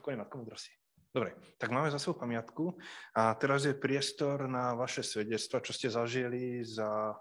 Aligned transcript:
spokojne, 0.00 0.24
Matka 0.24 0.40
múdrosti. 0.40 0.72
Dobre, 1.12 1.36
tak 1.60 1.68
máme 1.68 1.92
za 1.92 2.00
sebou 2.00 2.24
pamiatku 2.24 2.72
a 3.12 3.36
teraz 3.36 3.68
je 3.68 3.76
priestor 3.76 4.48
na 4.48 4.72
vaše 4.72 5.04
svedectva, 5.04 5.60
čo 5.60 5.76
ste 5.76 5.92
zažili 5.92 6.64
za 6.64 7.12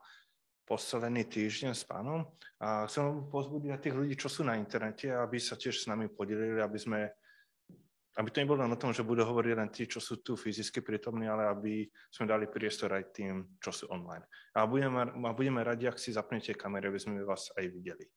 posledný 0.64 1.28
týždeň 1.28 1.76
s 1.76 1.84
pánom. 1.84 2.24
A 2.64 2.88
chcem 2.88 3.28
pozbudiť 3.28 3.84
tých 3.84 3.98
ľudí, 4.00 4.16
čo 4.16 4.32
sú 4.32 4.48
na 4.48 4.56
internete, 4.56 5.12
aby 5.12 5.42
sa 5.42 5.60
tiež 5.60 5.76
s 5.76 5.90
nami 5.92 6.08
podelili, 6.08 6.64
aby 6.64 6.80
sme 6.80 7.12
aby 8.20 8.36
to 8.36 8.44
nebolo 8.44 8.60
len 8.68 8.76
o 8.76 8.82
tom, 8.82 8.92
že 8.92 9.08
budú 9.08 9.24
hovoriť 9.24 9.54
len 9.56 9.72
tí, 9.72 9.88
čo 9.88 10.04
sú 10.04 10.20
tu 10.20 10.36
fyzicky 10.36 10.84
prítomní, 10.84 11.32
ale 11.32 11.48
aby 11.48 11.88
sme 12.12 12.28
dali 12.28 12.52
priestor 12.52 12.92
aj 12.92 13.16
tým, 13.16 13.56
čo 13.64 13.72
sú 13.72 13.88
online. 13.88 14.28
A 14.60 14.68
budeme, 14.68 15.08
a 15.08 15.32
budeme 15.32 15.64
radi, 15.64 15.88
ak 15.88 15.96
si 15.96 16.12
zapnete 16.12 16.52
kamery, 16.52 16.92
aby 16.92 17.00
sme 17.00 17.24
vás 17.24 17.48
aj 17.56 17.64
videli. 17.72 18.12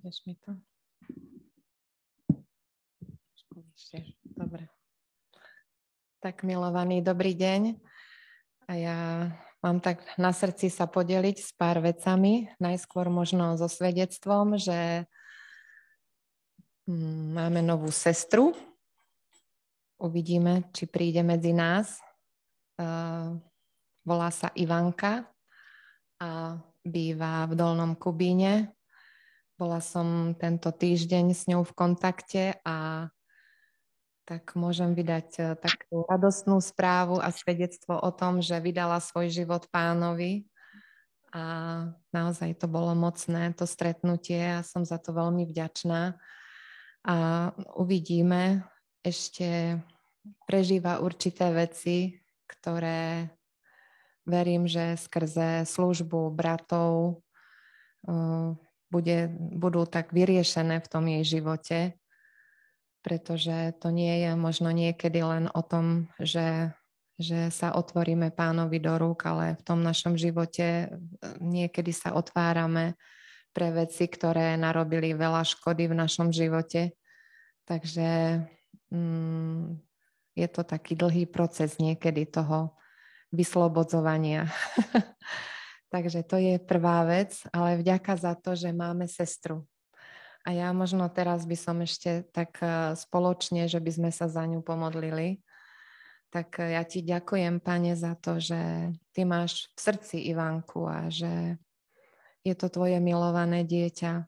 Vieš 0.00 0.24
mi 0.24 0.32
to? 0.40 0.56
Dobre. 4.24 4.64
Tak 6.24 6.40
milovaný, 6.40 7.04
dobrý 7.04 7.36
deň. 7.36 7.76
A 8.64 8.72
ja 8.80 8.98
mám 9.60 9.84
tak 9.84 10.00
na 10.16 10.32
srdci 10.32 10.72
sa 10.72 10.88
podeliť 10.88 11.36
s 11.36 11.52
pár 11.52 11.84
vecami. 11.84 12.48
Najskôr 12.56 13.12
možno 13.12 13.60
so 13.60 13.68
svedectvom, 13.68 14.56
že 14.56 15.04
mm, 16.88 17.36
máme 17.36 17.60
novú 17.60 17.92
sestru. 17.92 18.56
Uvidíme, 20.00 20.64
či 20.72 20.88
príde 20.88 21.20
medzi 21.20 21.52
nás. 21.52 22.00
Volá 24.00 24.32
sa 24.32 24.48
Ivanka 24.56 25.28
a 26.16 26.56
býva 26.80 27.44
v 27.44 27.52
Dolnom 27.52 27.92
Kubíne 28.00 28.79
bola 29.60 29.84
som 29.84 30.32
tento 30.40 30.72
týždeň 30.72 31.36
s 31.36 31.44
ňou 31.44 31.68
v 31.68 31.76
kontakte 31.76 32.56
a 32.64 33.12
tak 34.24 34.56
môžem 34.56 34.96
vydať 34.96 35.28
e, 35.36 35.42
takú 35.60 36.08
radostnú 36.08 36.64
správu 36.64 37.20
a 37.20 37.28
svedectvo 37.28 38.00
o 38.00 38.08
tom, 38.08 38.40
že 38.40 38.56
vydala 38.56 39.04
svoj 39.04 39.28
život 39.28 39.68
pánovi 39.68 40.48
a 41.28 41.44
naozaj 42.08 42.56
to 42.56 42.72
bolo 42.72 42.96
mocné, 42.96 43.52
to 43.52 43.68
stretnutie 43.68 44.40
a 44.40 44.64
som 44.64 44.88
za 44.88 44.96
to 44.96 45.12
veľmi 45.12 45.44
vďačná. 45.44 46.16
A 47.04 47.16
uvidíme, 47.76 48.64
ešte 49.04 49.76
prežíva 50.48 51.04
určité 51.04 51.52
veci, 51.52 52.16
ktoré 52.48 53.28
verím, 54.24 54.64
že 54.64 54.96
skrze 54.96 55.68
službu 55.68 56.32
bratov 56.32 57.20
e, 58.08 58.14
bude, 58.90 59.30
budú 59.38 59.86
tak 59.86 60.10
vyriešené 60.10 60.82
v 60.82 60.90
tom 60.90 61.06
jej 61.06 61.24
živote, 61.38 61.94
pretože 63.00 63.72
to 63.80 63.88
nie 63.94 64.26
je 64.26 64.36
možno 64.36 64.74
niekedy 64.74 65.24
len 65.24 65.48
o 65.54 65.62
tom, 65.64 66.10
že, 66.20 66.74
že 67.16 67.48
sa 67.48 67.72
otvoríme 67.72 68.34
pánovi 68.34 68.82
do 68.82 68.98
rúk, 69.00 69.24
ale 69.24 69.56
v 69.56 69.62
tom 69.64 69.80
našom 69.80 70.18
živote 70.20 70.66
e, 70.66 70.86
niekedy 71.40 71.94
sa 71.96 72.12
otvárame 72.12 72.98
pre 73.56 73.72
veci, 73.72 74.06
ktoré 74.06 74.54
narobili 74.60 75.16
veľa 75.16 75.42
škody 75.46 75.90
v 75.90 75.94
našom 75.96 76.30
živote. 76.30 76.92
Takže 77.64 78.42
mm, 78.92 79.80
je 80.36 80.48
to 80.50 80.62
taký 80.62 80.94
dlhý 80.94 81.24
proces 81.26 81.78
niekedy 81.80 82.28
toho 82.28 82.76
vyslobodzovania. 83.32 84.50
Takže 85.90 86.22
to 86.22 86.38
je 86.38 86.62
prvá 86.62 87.02
vec, 87.02 87.34
ale 87.50 87.82
vďaka 87.82 88.14
za 88.14 88.38
to, 88.38 88.54
že 88.54 88.70
máme 88.70 89.10
sestru. 89.10 89.66
A 90.46 90.54
ja 90.54 90.70
možno 90.70 91.10
teraz 91.10 91.44
by 91.44 91.56
som 91.58 91.82
ešte 91.82 92.24
tak 92.30 92.62
e, 92.62 92.96
spoločne, 92.96 93.68
že 93.68 93.82
by 93.82 93.90
sme 93.92 94.10
sa 94.14 94.30
za 94.30 94.46
ňu 94.46 94.64
pomodlili. 94.64 95.42
Tak 96.32 96.62
e, 96.62 96.78
ja 96.78 96.82
ti 96.86 97.02
ďakujem, 97.04 97.60
pane, 97.60 97.92
za 97.98 98.16
to, 98.16 98.40
že 98.40 98.94
ty 99.12 99.26
máš 99.26 99.68
v 99.76 99.78
srdci 99.90 100.16
Ivánku 100.30 100.86
a 100.88 101.10
že 101.12 101.60
je 102.40 102.54
to 102.56 102.72
tvoje 102.72 102.96
milované 103.02 103.68
dieťa. 103.68 104.24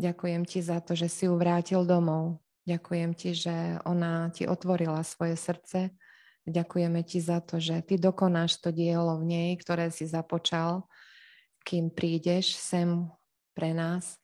Ďakujem 0.00 0.42
ti 0.48 0.64
za 0.64 0.80
to, 0.80 0.96
že 0.96 1.10
si 1.10 1.28
ju 1.28 1.36
vrátil 1.36 1.84
domov. 1.84 2.40
Ďakujem 2.64 3.10
ti, 3.12 3.34
že 3.34 3.82
ona 3.84 4.30
ti 4.30 4.46
otvorila 4.46 5.02
svoje 5.04 5.34
srdce 5.36 5.92
Ďakujeme 6.42 7.06
ti 7.06 7.22
za 7.22 7.38
to, 7.38 7.62
že 7.62 7.86
ty 7.86 7.94
dokonáš 8.02 8.58
to 8.58 8.74
dielo 8.74 9.14
v 9.22 9.30
nej, 9.30 9.50
ktoré 9.62 9.94
si 9.94 10.10
započal, 10.10 10.90
kým 11.62 11.94
prídeš 11.94 12.58
sem 12.58 13.06
pre 13.54 13.70
nás 13.70 14.18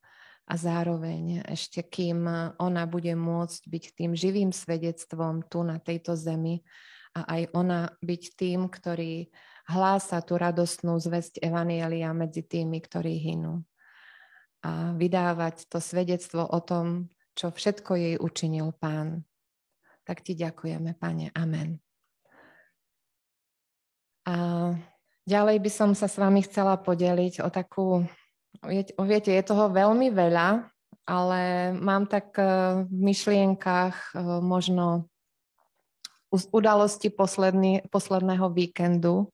a 0.48 0.58
zároveň 0.58 1.46
ešte 1.46 1.84
kým 1.84 2.26
ona 2.58 2.84
bude 2.88 3.14
môcť 3.14 3.62
byť 3.68 3.84
tým 3.94 4.12
živým 4.18 4.50
svedectvom 4.50 5.46
tu 5.46 5.62
na 5.62 5.78
tejto 5.78 6.18
zemi 6.18 6.64
a 7.14 7.38
aj 7.38 7.42
ona 7.54 7.92
byť 8.00 8.22
tým, 8.34 8.66
ktorý 8.66 9.30
hlása 9.68 10.24
tú 10.24 10.40
radostnú 10.40 10.96
zväzť 10.96 11.44
Evanielia 11.44 12.10
medzi 12.16 12.42
tými, 12.42 12.80
ktorí 12.80 13.20
hynú. 13.20 13.62
A 14.64 14.96
vydávať 14.96 15.70
to 15.70 15.78
svedectvo 15.78 16.42
o 16.48 16.58
tom, 16.64 17.12
čo 17.36 17.54
všetko 17.54 17.92
jej 17.94 18.14
učinil 18.18 18.74
Pán. 18.74 19.22
Tak 20.02 20.24
ti 20.24 20.34
ďakujeme, 20.34 20.96
Pane. 20.98 21.30
Amen. 21.36 21.87
A 24.28 24.34
ďalej 25.24 25.56
by 25.64 25.70
som 25.72 25.90
sa 25.96 26.04
s 26.04 26.20
vami 26.20 26.44
chcela 26.44 26.76
podeliť 26.76 27.40
o 27.40 27.48
takú, 27.48 28.04
viete, 29.08 29.32
je 29.32 29.40
toho 29.40 29.72
veľmi 29.72 30.12
veľa, 30.12 30.68
ale 31.08 31.72
mám 31.72 32.04
tak 32.04 32.36
e, 32.36 32.44
v 32.84 32.92
myšlienkach 32.92 34.12
e, 34.12 34.20
možno 34.44 35.08
udalosti 36.52 37.08
posledný, 37.08 37.88
posledného 37.88 38.52
víkendu, 38.52 39.32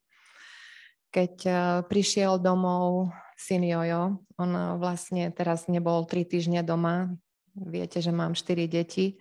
keď 1.11 1.35
e, 1.43 1.53
prišiel 1.91 2.39
domov 2.39 3.11
syn 3.35 3.67
Jojo. 3.67 4.23
On 4.39 4.79
vlastne 4.79 5.35
teraz 5.35 5.67
nebol 5.67 6.07
tri 6.07 6.23
týždne 6.23 6.63
doma. 6.63 7.11
Viete, 7.59 7.99
že 7.99 8.15
mám 8.15 8.39
štyri 8.39 8.71
deti 8.71 9.19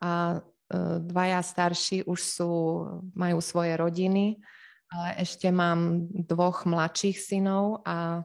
a 0.00 0.40
dvaja 1.00 1.40
starší 1.44 2.08
už 2.08 2.20
sú, 2.20 2.52
majú 3.12 3.40
svoje 3.40 3.76
rodiny 3.76 4.40
ale 4.94 5.18
ešte 5.18 5.50
mám 5.50 6.06
dvoch 6.14 6.62
mladších 6.70 7.18
synov 7.18 7.82
a 7.82 8.22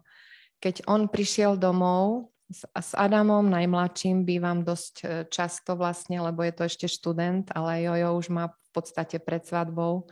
keď 0.61 0.85
on 0.85 1.09
prišiel 1.09 1.57
domov 1.57 2.29
s, 2.49 2.65
s 2.65 2.91
Adamom, 2.93 3.45
najmladším, 3.49 4.21
bývam 4.25 4.61
dosť 4.61 4.95
e, 5.01 5.05
často 5.29 5.73
vlastne, 5.73 6.21
lebo 6.21 6.45
je 6.45 6.53
to 6.53 6.63
ešte 6.69 6.85
študent, 6.85 7.49
ale 7.53 7.85
Jojo 7.85 8.09
už 8.17 8.27
má 8.29 8.53
v 8.53 8.69
podstate 8.73 9.17
pred 9.17 9.41
svadbou 9.45 10.09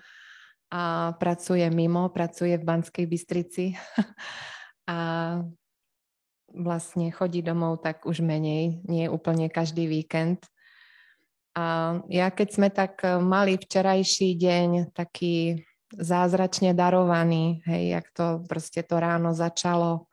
a 0.73 1.13
pracuje 1.17 1.65
mimo, 1.69 2.09
pracuje 2.09 2.57
v 2.57 2.67
Banskej 2.67 3.05
Bystrici 3.05 3.65
a 4.89 4.97
vlastne 6.53 7.11
chodí 7.11 7.41
domov 7.45 7.83
tak 7.83 8.05
už 8.05 8.23
menej, 8.23 8.81
nie 8.87 9.05
úplne 9.09 9.51
každý 9.51 9.85
víkend. 9.85 10.41
A 11.57 11.97
ja 12.09 12.29
keď 12.29 12.47
sme 12.53 12.69
tak 12.69 13.01
e, 13.01 13.17
mali 13.17 13.57
včerajší 13.57 14.37
deň 14.37 14.69
taký 14.93 15.66
zázračne 15.95 16.75
darovaný, 16.75 17.63
hej, 17.63 17.99
jak 17.99 18.07
to 18.11 18.25
proste 18.47 18.83
to 18.83 18.99
ráno 18.99 19.31
začalo, 19.31 20.11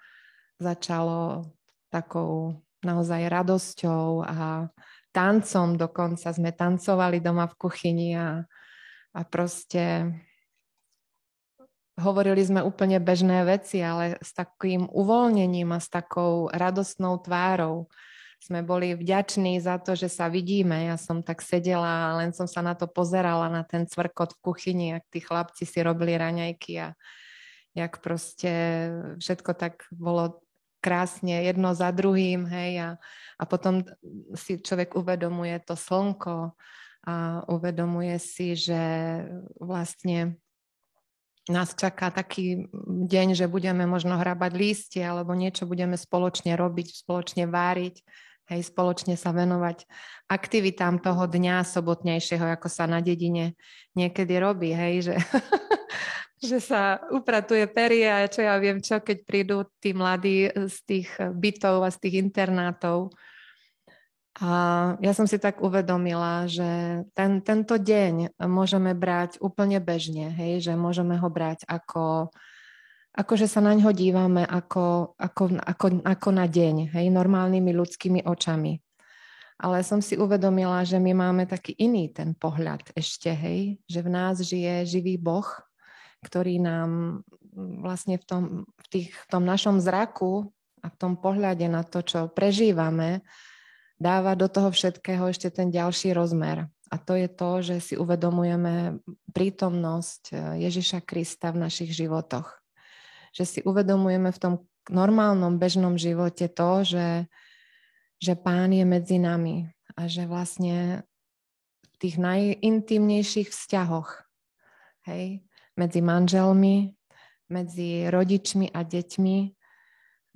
začalo 0.62 1.50
takou 1.90 2.62
naozaj 2.86 3.26
radosťou 3.26 4.22
a 4.22 4.70
tancom. 5.10 5.74
Dokonca 5.74 6.30
sme 6.30 6.50
tancovali 6.54 7.18
doma 7.18 7.50
v 7.50 7.58
kuchyni 7.58 8.14
a, 8.14 8.44
a 9.14 9.20
proste 9.26 10.14
hovorili 11.98 12.42
sme 12.42 12.62
úplne 12.62 12.98
bežné 12.98 13.46
veci, 13.46 13.78
ale 13.78 14.18
s 14.18 14.34
takým 14.34 14.90
uvoľnením 14.90 15.70
a 15.74 15.78
s 15.78 15.86
takou 15.90 16.50
radostnou 16.50 17.22
tvárou 17.22 17.86
sme 18.44 18.60
boli 18.60 18.92
vďační 18.92 19.56
za 19.56 19.80
to, 19.80 19.96
že 19.96 20.12
sa 20.12 20.28
vidíme. 20.28 20.92
Ja 20.92 21.00
som 21.00 21.24
tak 21.24 21.40
sedela 21.40 22.12
a 22.12 22.16
len 22.20 22.36
som 22.36 22.44
sa 22.44 22.60
na 22.60 22.76
to 22.76 22.84
pozerala, 22.84 23.48
na 23.48 23.64
ten 23.64 23.88
cvrkot 23.88 24.36
v 24.36 24.42
kuchyni, 24.44 24.86
ak 25.00 25.08
tí 25.08 25.24
chlapci 25.24 25.64
si 25.64 25.80
robili 25.80 26.12
raňajky 26.12 26.72
a 26.76 26.92
jak 27.72 28.04
proste 28.04 28.52
všetko 29.16 29.50
tak 29.56 29.88
bolo 29.88 30.44
krásne 30.84 31.40
jedno 31.48 31.72
za 31.72 31.88
druhým, 31.88 32.44
hej, 32.44 32.72
a, 32.84 32.90
a 33.40 33.42
potom 33.48 33.80
si 34.36 34.60
človek 34.60 34.92
uvedomuje 34.92 35.56
to 35.64 35.72
slnko 35.72 36.52
a 37.08 37.40
uvedomuje 37.48 38.20
si, 38.20 38.52
že 38.52 38.84
vlastne 39.56 40.36
nás 41.48 41.72
čaká 41.72 42.12
taký 42.12 42.68
deň, 43.08 43.36
že 43.36 43.48
budeme 43.48 43.88
možno 43.88 44.20
hrabať 44.20 44.52
lístie 44.52 45.04
alebo 45.04 45.32
niečo 45.32 45.64
budeme 45.64 45.96
spoločne 45.96 46.52
robiť, 46.56 47.04
spoločne 47.04 47.48
váriť, 47.48 48.04
Hej, 48.44 48.68
spoločne 48.68 49.16
sa 49.16 49.32
venovať 49.32 49.88
aktivitám 50.28 51.00
toho 51.00 51.24
dňa 51.24 51.64
sobotnejšieho, 51.64 52.44
ako 52.44 52.68
sa 52.68 52.84
na 52.84 53.00
dedine 53.00 53.56
niekedy 53.96 54.36
robí, 54.36 54.68
hej, 54.68 55.08
že, 55.08 55.16
že 56.52 56.60
sa 56.60 57.00
upratuje 57.08 57.64
perie 57.72 58.04
a 58.04 58.28
čo 58.28 58.44
ja 58.44 58.60
viem 58.60 58.84
čo, 58.84 59.00
keď 59.00 59.18
prídu 59.24 59.64
tí 59.80 59.96
mladí 59.96 60.52
z 60.52 60.76
tých 60.84 61.08
bytov 61.16 61.88
a 61.88 61.88
z 61.88 61.96
tých 62.04 62.14
internátov. 62.20 63.16
A 64.44 64.50
ja 65.00 65.16
som 65.16 65.24
si 65.24 65.40
tak 65.40 65.64
uvedomila, 65.64 66.44
že 66.44 67.00
ten, 67.16 67.40
tento 67.40 67.80
deň 67.80 68.36
môžeme 68.44 68.92
brať 68.92 69.40
úplne 69.40 69.80
bežne, 69.80 70.34
hej, 70.36 70.60
že 70.60 70.76
môžeme 70.76 71.16
ho 71.16 71.28
brať 71.32 71.64
ako 71.64 72.28
akože 73.14 73.46
sa 73.46 73.62
na 73.62 73.78
ňo 73.78 73.94
dívame 73.94 74.42
ako, 74.42 75.14
ako, 75.14 75.42
ako, 75.62 75.86
ako 76.02 76.28
na 76.34 76.46
deň, 76.50 76.90
hej, 76.98 77.06
normálnymi 77.14 77.70
ľudskými 77.70 78.20
očami. 78.26 78.82
Ale 79.54 79.86
som 79.86 80.02
si 80.02 80.18
uvedomila, 80.18 80.82
že 80.82 80.98
my 80.98 81.14
máme 81.14 81.46
taký 81.46 81.78
iný 81.78 82.10
ten 82.10 82.34
pohľad 82.34 82.90
ešte, 82.98 83.30
hej, 83.30 83.78
že 83.86 84.02
v 84.02 84.10
nás 84.10 84.42
žije 84.42 84.98
živý 84.98 85.14
Boh, 85.14 85.46
ktorý 86.26 86.58
nám 86.58 87.22
vlastne 87.54 88.18
v 88.18 88.24
tom, 88.26 88.42
v 88.66 88.86
tých, 88.90 89.08
v 89.14 89.26
tom 89.30 89.46
našom 89.46 89.78
zraku 89.78 90.50
a 90.82 90.90
v 90.90 90.96
tom 90.98 91.14
pohľade 91.14 91.70
na 91.70 91.86
to, 91.86 92.02
čo 92.02 92.26
prežívame, 92.26 93.22
dáva 93.94 94.34
do 94.34 94.50
toho 94.50 94.74
všetkého 94.74 95.30
ešte 95.30 95.54
ten 95.54 95.70
ďalší 95.70 96.10
rozmer. 96.18 96.66
A 96.90 96.98
to 96.98 97.14
je 97.14 97.30
to, 97.30 97.62
že 97.62 97.76
si 97.78 97.94
uvedomujeme 97.94 98.98
prítomnosť 99.30 100.34
Ježiša 100.58 101.06
Krista 101.06 101.54
v 101.54 101.62
našich 101.62 101.94
životoch 101.94 102.63
že 103.34 103.44
si 103.44 103.60
uvedomujeme 103.66 104.30
v 104.30 104.38
tom 104.38 104.54
normálnom 104.86 105.58
bežnom 105.58 105.98
živote 105.98 106.46
to, 106.46 106.86
že, 106.86 107.08
že 108.22 108.38
pán 108.38 108.70
je 108.70 108.86
medzi 108.86 109.18
nami 109.18 109.66
a 109.98 110.06
že 110.06 110.30
vlastne 110.30 111.02
v 111.82 111.94
tých 111.98 112.16
najintimnejších 112.22 113.50
vzťahoch, 113.50 114.22
hej, 115.10 115.42
medzi 115.74 116.00
manželmi, 116.00 116.94
medzi 117.50 118.06
rodičmi 118.08 118.70
a 118.70 118.80
deťmi, 118.86 119.38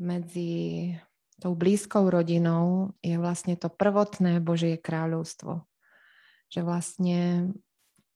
medzi 0.02 0.52
tou 1.38 1.54
blízkou 1.54 2.10
rodinou 2.10 2.94
je 2.98 3.14
vlastne 3.14 3.54
to 3.54 3.70
prvotné 3.70 4.42
Božie 4.42 4.74
kráľovstvo. 4.74 5.62
Že 6.50 6.60
vlastne 6.66 7.20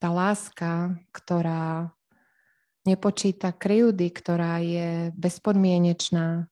tá 0.02 0.10
láska, 0.10 0.98
ktorá 1.14 1.94
nepočíta 2.82 3.54
kryjúdy, 3.54 4.10
ktorá 4.10 4.58
je 4.58 5.14
bezpodmienečná, 5.14 6.50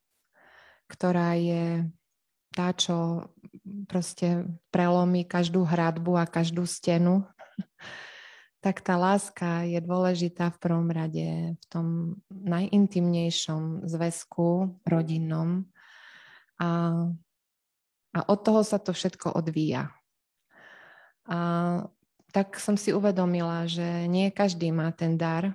ktorá 0.87 1.35
je 1.35 1.87
tá, 2.51 2.75
čo 2.75 3.31
proste 3.87 4.47
prelomí 4.75 5.23
každú 5.23 5.63
hradbu 5.63 6.19
a 6.19 6.27
každú 6.27 6.67
stenu, 6.67 7.23
tak 8.65 8.83
tá 8.83 8.99
láska 8.99 9.67
je 9.67 9.79
dôležitá 9.83 10.51
v 10.55 10.59
prvom 10.59 10.89
rade 10.91 11.55
v 11.55 11.65
tom 11.71 12.19
najintimnejšom 12.31 13.87
zväzku 13.87 14.79
rodinnom 14.83 15.71
a, 16.59 16.69
a 18.13 18.21
od 18.27 18.39
toho 18.43 18.61
sa 18.67 18.83
to 18.83 18.93
všetko 18.93 19.33
odvíja. 19.33 19.95
A 21.31 21.39
tak 22.31 22.59
som 22.59 22.75
si 22.75 22.95
uvedomila, 22.95 23.67
že 23.67 24.07
nie 24.07 24.31
každý 24.31 24.71
má 24.75 24.91
ten 24.95 25.15
dar 25.15 25.55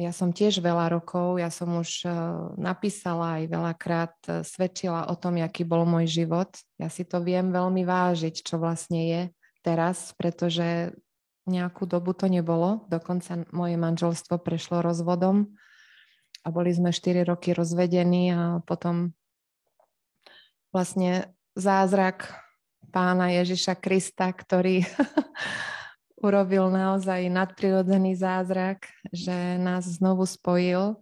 ja 0.00 0.08
som 0.08 0.32
tiež 0.32 0.64
veľa 0.64 0.88
rokov, 0.88 1.36
ja 1.36 1.52
som 1.52 1.76
už 1.76 2.08
eh, 2.08 2.12
napísala 2.56 3.40
aj 3.40 3.42
veľakrát 3.52 4.14
eh, 4.28 4.40
svedčila 4.40 5.12
o 5.12 5.14
tom, 5.16 5.36
aký 5.36 5.68
bol 5.68 5.84
môj 5.84 6.08
život. 6.08 6.48
Ja 6.80 6.88
si 6.88 7.04
to 7.04 7.20
viem 7.20 7.52
veľmi 7.52 7.84
vážiť, 7.84 8.40
čo 8.40 8.56
vlastne 8.56 9.00
je 9.04 9.22
teraz, 9.60 10.16
pretože 10.16 10.96
nejakú 11.44 11.84
dobu 11.84 12.14
to 12.16 12.30
nebolo. 12.30 12.86
Dokonca 12.88 13.44
moje 13.50 13.76
manželstvo 13.76 14.38
prešlo 14.40 14.80
rozvodom 14.80 15.52
a 16.42 16.48
boli 16.48 16.72
sme 16.72 16.94
4 16.94 17.26
roky 17.26 17.52
rozvedení 17.52 18.32
a 18.32 18.42
potom 18.62 19.12
vlastne 20.72 21.34
zázrak 21.52 22.32
pána 22.94 23.34
Ježiša 23.42 23.76
Krista, 23.76 24.32
ktorý 24.32 24.86
urobil 26.22 26.70
naozaj 26.72 27.28
nadprirodzený 27.28 28.16
zázrak, 28.16 28.88
že 29.12 29.60
nás 29.60 29.84
znovu 29.84 30.24
spojil. 30.24 30.96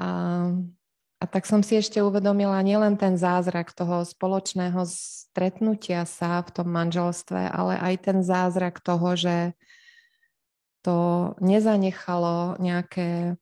A, 0.00 0.08
a 1.20 1.24
tak 1.28 1.44
som 1.44 1.60
si 1.60 1.76
ešte 1.76 2.00
uvedomila 2.00 2.56
nielen 2.64 2.96
ten 2.96 3.20
zázrak 3.20 3.76
toho 3.76 4.06
spoločného 4.06 4.86
stretnutia 4.88 6.08
sa 6.08 6.40
v 6.40 6.50
tom 6.56 6.72
manželstve, 6.72 7.52
ale 7.52 7.76
aj 7.76 7.94
ten 8.08 8.18
zázrak 8.24 8.80
toho, 8.80 9.18
že 9.18 9.52
to 10.80 10.96
nezanechalo 11.44 12.56
nejaké, 12.56 13.36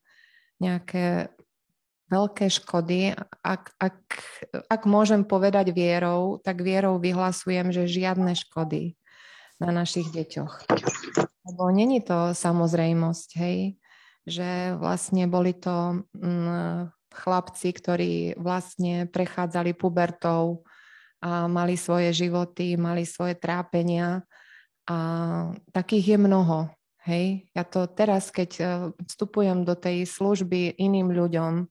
nejaké 0.58 1.30
veľké 2.10 2.50
škody. 2.50 3.14
Ak, 3.46 3.70
ak, 3.78 3.98
ak 4.66 4.82
môžem 4.90 5.22
povedať 5.22 5.70
vierou, 5.70 6.42
tak 6.42 6.66
vierou 6.66 6.98
vyhlasujem, 6.98 7.70
že 7.70 7.86
žiadne 7.86 8.34
škody 8.34 8.97
na 9.58 9.70
našich 9.74 10.10
deťoch. 10.14 10.70
Lebo 11.48 11.62
není 11.74 12.02
to 12.02 12.34
samozrejmosť, 12.34 13.28
hej, 13.40 13.58
že 14.28 14.76
vlastne 14.76 15.24
boli 15.26 15.56
to 15.56 16.04
mm, 16.12 16.92
chlapci, 17.08 17.68
ktorí 17.72 18.12
vlastne 18.38 19.08
prechádzali 19.08 19.72
pubertou 19.74 20.62
a 21.18 21.50
mali 21.50 21.74
svoje 21.74 22.14
životy, 22.14 22.78
mali 22.78 23.02
svoje 23.02 23.34
trápenia 23.34 24.22
a 24.86 24.98
takých 25.74 26.14
je 26.14 26.18
mnoho. 26.20 26.58
Hej, 27.08 27.48
ja 27.56 27.64
to 27.64 27.88
teraz, 27.88 28.28
keď 28.28 28.50
e, 28.60 28.64
vstupujem 29.08 29.64
do 29.64 29.72
tej 29.72 30.04
služby 30.04 30.76
iným 30.76 31.08
ľuďom, 31.08 31.64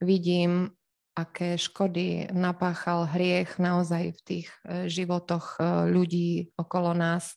vidím, 0.00 0.72
aké 1.18 1.58
škody 1.58 2.30
napáchal 2.30 3.10
hriech 3.10 3.58
naozaj 3.58 4.14
v 4.14 4.20
tých 4.22 4.48
e, 4.62 4.86
životoch 4.86 5.58
e, 5.58 5.62
ľudí 5.90 6.54
okolo 6.54 6.94
nás. 6.94 7.34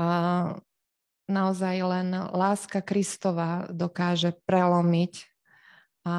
A 0.00 0.08
naozaj 1.28 1.76
len 1.84 2.08
láska 2.32 2.80
Kristova 2.80 3.68
dokáže 3.68 4.32
prelomiť 4.48 5.28
a 6.08 6.16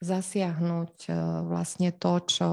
zasiahnuť 0.00 0.94
e, 1.04 1.10
vlastne 1.44 1.92
to, 1.92 2.12
čo 2.24 2.48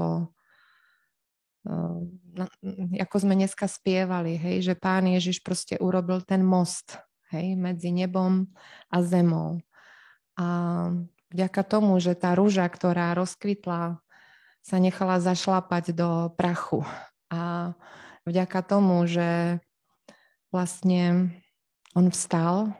ako 3.00 3.16
sme 3.16 3.40
dneska 3.40 3.64
spievali, 3.64 4.36
hej, 4.36 4.60
že 4.60 4.74
pán 4.76 5.08
Ježiš 5.08 5.40
proste 5.40 5.80
urobil 5.80 6.20
ten 6.20 6.44
most 6.44 7.00
hej, 7.32 7.56
medzi 7.56 7.88
nebom 7.88 8.52
a 8.92 9.00
zemou. 9.00 9.64
A 10.36 10.46
vďaka 11.34 11.62
tomu, 11.66 11.98
že 11.98 12.14
tá 12.14 12.38
rúža, 12.38 12.70
ktorá 12.70 13.10
rozkvitla, 13.18 13.98
sa 14.64 14.76
nechala 14.78 15.18
zašlapať 15.18 15.92
do 15.92 16.30
prachu. 16.38 16.86
A 17.28 17.74
vďaka 18.24 18.62
tomu, 18.62 19.04
že 19.04 19.58
vlastne 20.54 21.34
on 21.92 22.08
vstal 22.08 22.72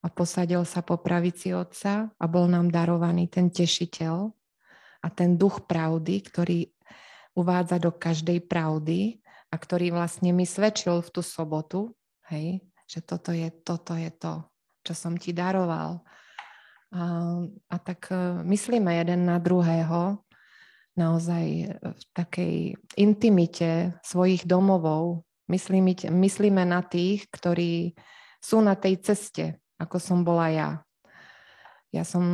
a 0.00 0.08
posadil 0.08 0.62
sa 0.64 0.80
po 0.80 0.96
pravici 0.96 1.52
otca 1.52 2.08
a 2.14 2.24
bol 2.24 2.46
nám 2.48 2.70
darovaný 2.70 3.28
ten 3.28 3.50
tešiteľ 3.50 4.32
a 5.04 5.08
ten 5.10 5.36
duch 5.36 5.66
pravdy, 5.66 6.24
ktorý 6.24 6.58
uvádza 7.34 7.82
do 7.82 7.90
každej 7.92 8.46
pravdy 8.46 9.20
a 9.50 9.54
ktorý 9.58 9.92
vlastne 9.92 10.30
mi 10.30 10.46
svedčil 10.46 11.02
v 11.02 11.10
tú 11.10 11.20
sobotu, 11.20 11.92
hej, 12.30 12.62
že 12.86 13.02
toto 13.02 13.34
je, 13.34 13.50
toto 13.50 13.98
je 13.98 14.08
to, 14.14 14.46
čo 14.86 14.94
som 14.94 15.18
ti 15.18 15.34
daroval 15.34 16.00
a, 16.90 17.04
a 17.46 17.76
tak 17.78 18.10
e, 18.10 18.42
myslíme 18.42 18.94
jeden 18.94 19.26
na 19.26 19.38
druhého, 19.38 20.18
naozaj 20.98 21.46
v 21.80 22.02
takej 22.12 22.56
intimite 22.98 23.94
svojich 24.02 24.44
domovov. 24.44 25.22
Myslíme, 25.48 25.94
myslíme 26.10 26.62
na 26.66 26.82
tých, 26.82 27.30
ktorí 27.30 27.94
sú 28.42 28.60
na 28.60 28.74
tej 28.74 29.00
ceste, 29.00 29.58
ako 29.78 29.96
som 30.02 30.26
bola 30.26 30.50
ja. 30.50 30.70
Ja 31.90 32.06
som 32.06 32.24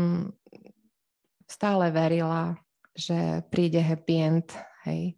stále 1.48 1.88
verila, 1.94 2.58
že 2.92 3.44
príde 3.48 3.80
happy 3.80 4.16
end, 4.16 4.48
hej. 4.84 5.16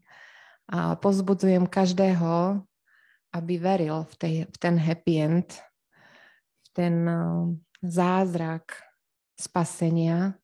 A 0.69 0.95
pozbudzujem 1.01 1.65
každého, 1.65 2.61
aby 3.33 3.55
veril 3.57 4.05
v, 4.05 4.15
tej, 4.21 4.35
v 4.45 4.57
ten 4.61 4.77
happy 4.77 5.15
end, 5.17 5.49
v 6.61 6.69
ten 6.77 6.95
uh, 7.09 7.49
zázrak, 7.81 8.88
spasenia 9.39 10.35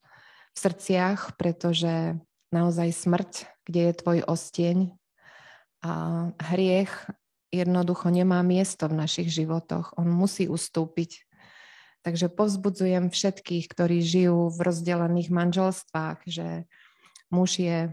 v 0.55 0.59
srdciach, 0.59 1.35
pretože 1.35 2.17
naozaj 2.55 2.95
smrť, 2.95 3.33
kde 3.67 3.81
je 3.91 3.99
tvoj 3.99 4.19
osteň 4.25 4.95
a 5.83 5.93
hriech 6.55 6.95
jednoducho 7.51 8.09
nemá 8.09 8.41
miesto 8.47 8.87
v 8.87 8.99
našich 8.99 9.29
životoch. 9.31 9.99
On 9.99 10.07
musí 10.07 10.47
ustúpiť. 10.47 11.27
Takže 12.05 12.29
povzbudzujem 12.29 13.09
všetkých, 13.09 13.65
ktorí 13.69 14.05
žijú 14.05 14.53
v 14.53 14.59
rozdelených 14.61 15.31
manželstvách, 15.33 16.19
že 16.29 16.69
muž 17.33 17.59
je 17.59 17.93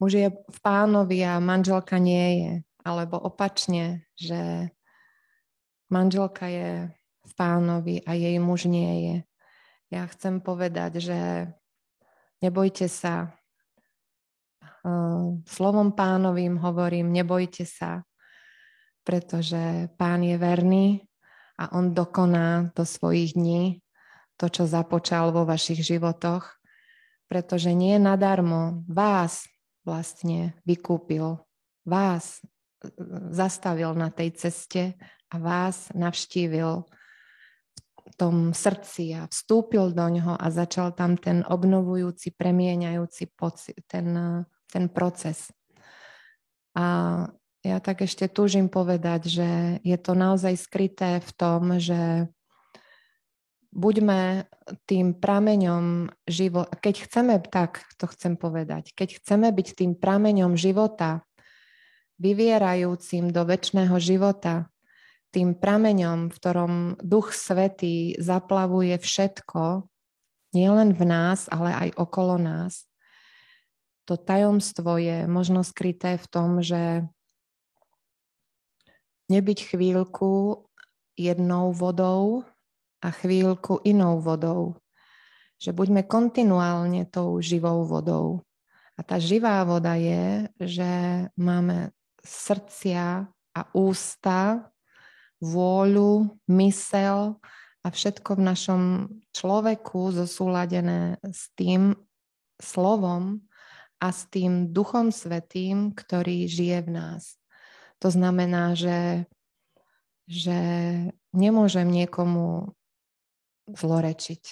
muž 0.00 0.12
je 0.16 0.28
v 0.32 0.58
pánovi 0.64 1.20
a 1.28 1.42
manželka 1.42 2.00
nie 2.00 2.28
je. 2.40 2.52
Alebo 2.80 3.20
opačne, 3.20 4.08
že 4.16 4.72
manželka 5.92 6.48
je 6.48 6.70
v 7.30 7.32
pánovi 7.38 7.96
a 8.02 8.18
jej 8.18 8.36
muž 8.42 8.66
nie 8.66 8.92
je. 9.06 9.16
Ja 9.94 10.10
chcem 10.10 10.42
povedať, 10.42 10.98
že 10.98 11.18
nebojte 12.42 12.90
sa. 12.90 13.34
Slovom 15.46 15.94
pánovým 15.94 16.58
hovorím, 16.58 17.14
nebojte 17.14 17.62
sa, 17.62 18.02
pretože 19.06 19.92
pán 19.94 20.26
je 20.26 20.36
verný 20.40 21.04
a 21.60 21.76
on 21.76 21.92
dokoná 21.94 22.72
do 22.74 22.82
svojich 22.82 23.36
dní 23.36 23.84
to, 24.40 24.48
čo 24.48 24.64
započal 24.64 25.36
vo 25.36 25.44
vašich 25.44 25.84
životoch, 25.84 26.56
pretože 27.28 27.76
nie 27.76 28.00
nadarmo 28.00 28.82
vás 28.88 29.44
vlastne 29.84 30.56
vykúpil, 30.64 31.44
vás 31.84 32.40
zastavil 33.28 33.92
na 33.92 34.08
tej 34.08 34.32
ceste 34.32 34.96
a 35.28 35.36
vás 35.36 35.92
navštívil 35.92 36.88
tom 38.16 38.50
srdci 38.56 39.14
a 39.14 39.26
vstúpil 39.28 39.92
do 39.94 40.06
ňoho 40.06 40.34
a 40.38 40.46
začal 40.50 40.94
tam 40.94 41.14
ten 41.18 41.46
obnovujúci, 41.46 42.34
premieňajúci 42.34 43.34
poci- 43.34 43.76
ten, 43.86 44.14
ten 44.70 44.84
proces. 44.88 45.50
A 46.74 46.86
ja 47.60 47.76
tak 47.82 48.06
ešte 48.06 48.30
túžim 48.30 48.72
povedať, 48.72 49.28
že 49.28 49.48
je 49.84 49.96
to 50.00 50.16
naozaj 50.16 50.56
skryté 50.56 51.20
v 51.20 51.30
tom, 51.36 51.76
že 51.76 52.32
buďme 53.70 54.48
tým 54.86 55.14
prameňom 55.14 56.10
života, 56.26 56.72
keď 56.80 56.94
chceme, 57.06 57.34
tak 57.46 57.86
to 58.00 58.10
chcem 58.10 58.34
povedať, 58.34 58.96
keď 58.96 59.22
chceme 59.22 59.48
byť 59.52 59.68
tým 59.76 59.92
prameňom 59.94 60.58
života, 60.58 61.22
vyvierajúcim 62.20 63.32
do 63.32 63.48
väčšného 63.48 63.96
života, 63.96 64.68
tým 65.30 65.54
prameňom, 65.54 66.30
v 66.30 66.36
ktorom 66.36 66.74
Duch 66.98 67.30
Svetý 67.30 68.18
zaplavuje 68.18 68.98
všetko, 68.98 69.86
nielen 70.50 70.90
v 70.94 71.02
nás, 71.06 71.46
ale 71.50 71.70
aj 71.70 71.88
okolo 71.94 72.36
nás. 72.38 72.86
To 74.10 74.18
tajomstvo 74.18 74.98
je 74.98 75.30
možno 75.30 75.62
skryté 75.62 76.18
v 76.18 76.26
tom, 76.26 76.58
že 76.58 77.06
nebyť 79.30 79.58
chvíľku 79.70 80.66
jednou 81.14 81.70
vodou 81.70 82.42
a 82.98 83.14
chvíľku 83.14 83.78
inou 83.86 84.18
vodou. 84.18 84.82
Že 85.62 85.70
buďme 85.76 86.02
kontinuálne 86.10 87.06
tou 87.06 87.38
živou 87.38 87.86
vodou. 87.86 88.42
A 88.98 89.06
tá 89.06 89.22
živá 89.22 89.62
voda 89.62 89.94
je, 89.94 90.50
že 90.58 90.90
máme 91.38 91.94
srdcia 92.20 93.30
a 93.30 93.60
ústa 93.72 94.69
vôľu, 95.40 96.36
mysel 96.52 97.40
a 97.80 97.88
všetko 97.88 98.36
v 98.36 98.42
našom 98.44 98.82
človeku 99.32 100.12
zosúladené 100.12 101.16
s 101.24 101.48
tým 101.56 101.96
slovom 102.60 103.40
a 104.00 104.12
s 104.12 104.28
tým 104.28 104.72
duchom 104.72 105.08
svetým, 105.08 105.96
ktorý 105.96 106.44
žije 106.44 106.78
v 106.84 106.90
nás. 106.92 107.40
To 108.04 108.12
znamená, 108.12 108.76
že, 108.76 109.28
že 110.28 110.60
nemôžem 111.32 111.88
niekomu 111.88 112.72
zlorečiť, 113.68 114.42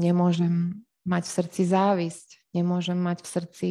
nemôžem 0.00 0.84
mať 1.04 1.22
v 1.26 1.34
srdci 1.42 1.62
závisť, 1.68 2.28
nemôžem 2.56 2.96
mať 2.96 3.18
v 3.24 3.28
srdci 3.28 3.70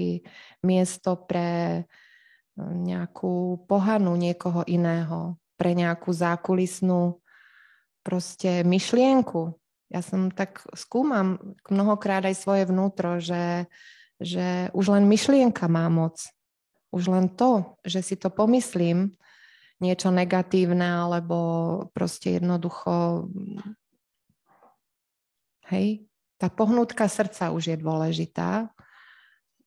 miesto 0.65 1.17
pre 1.17 1.85
nejakú 2.59 3.63
pohanu 3.69 4.19
niekoho 4.19 4.67
iného, 4.67 5.38
pre 5.59 5.75
nejakú 5.75 6.15
zákulisnú 6.15 7.19
proste 7.99 8.63
myšlienku. 8.63 9.59
Ja 9.91 9.99
som 9.99 10.31
tak 10.31 10.63
skúmam 10.71 11.57
mnohokrát 11.67 12.23
aj 12.23 12.39
svoje 12.39 12.63
vnútro, 12.63 13.19
že, 13.19 13.67
že 14.23 14.71
už 14.71 14.95
len 14.95 15.11
myšlienka 15.11 15.67
má 15.67 15.91
moc. 15.91 16.23
Už 16.95 17.11
len 17.11 17.27
to, 17.35 17.75
že 17.83 17.99
si 17.99 18.15
to 18.15 18.31
pomyslím, 18.31 19.19
niečo 19.83 20.09
negatívne, 20.09 21.05
alebo 21.05 21.37
proste 21.91 22.39
jednoducho 22.39 23.27
hej, 25.69 26.09
tá 26.41 26.49
pohnutka 26.49 27.05
srdca 27.05 27.53
už 27.53 27.75
je 27.75 27.77
dôležitá 27.77 28.71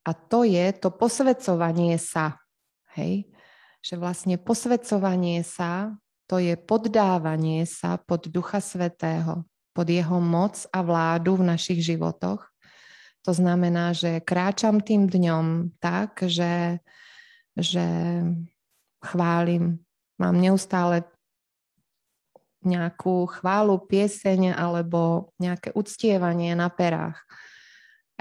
a 0.03 0.11
to 0.13 0.43
je 0.43 0.67
to 0.75 0.91
posvedcovanie 0.91 1.95
sa, 1.97 2.43
hej, 2.99 3.31
že 3.83 3.99
vlastne 3.99 4.39
posvedcovanie 4.39 5.43
sa, 5.43 5.99
to 6.31 6.39
je 6.39 6.55
poddávanie 6.55 7.67
sa 7.67 7.99
pod 7.99 8.31
Ducha 8.31 8.62
Svetého, 8.62 9.43
pod 9.75 9.91
jeho 9.91 10.23
moc 10.23 10.65
a 10.71 10.81
vládu 10.81 11.43
v 11.43 11.51
našich 11.51 11.83
životoch. 11.83 12.47
To 13.27 13.33
znamená, 13.35 13.93
že 13.95 14.23
kráčam 14.23 14.83
tým 14.83 15.11
dňom 15.11 15.77
tak, 15.83 16.23
že, 16.27 16.79
že 17.59 17.87
chválim. 19.03 19.83
Mám 20.19 20.39
neustále 20.39 21.07
nejakú 22.62 23.27
chválu, 23.27 23.83
pieseň 23.83 24.55
alebo 24.55 25.35
nejaké 25.43 25.75
uctievanie 25.75 26.55
na 26.55 26.71
perách 26.71 27.19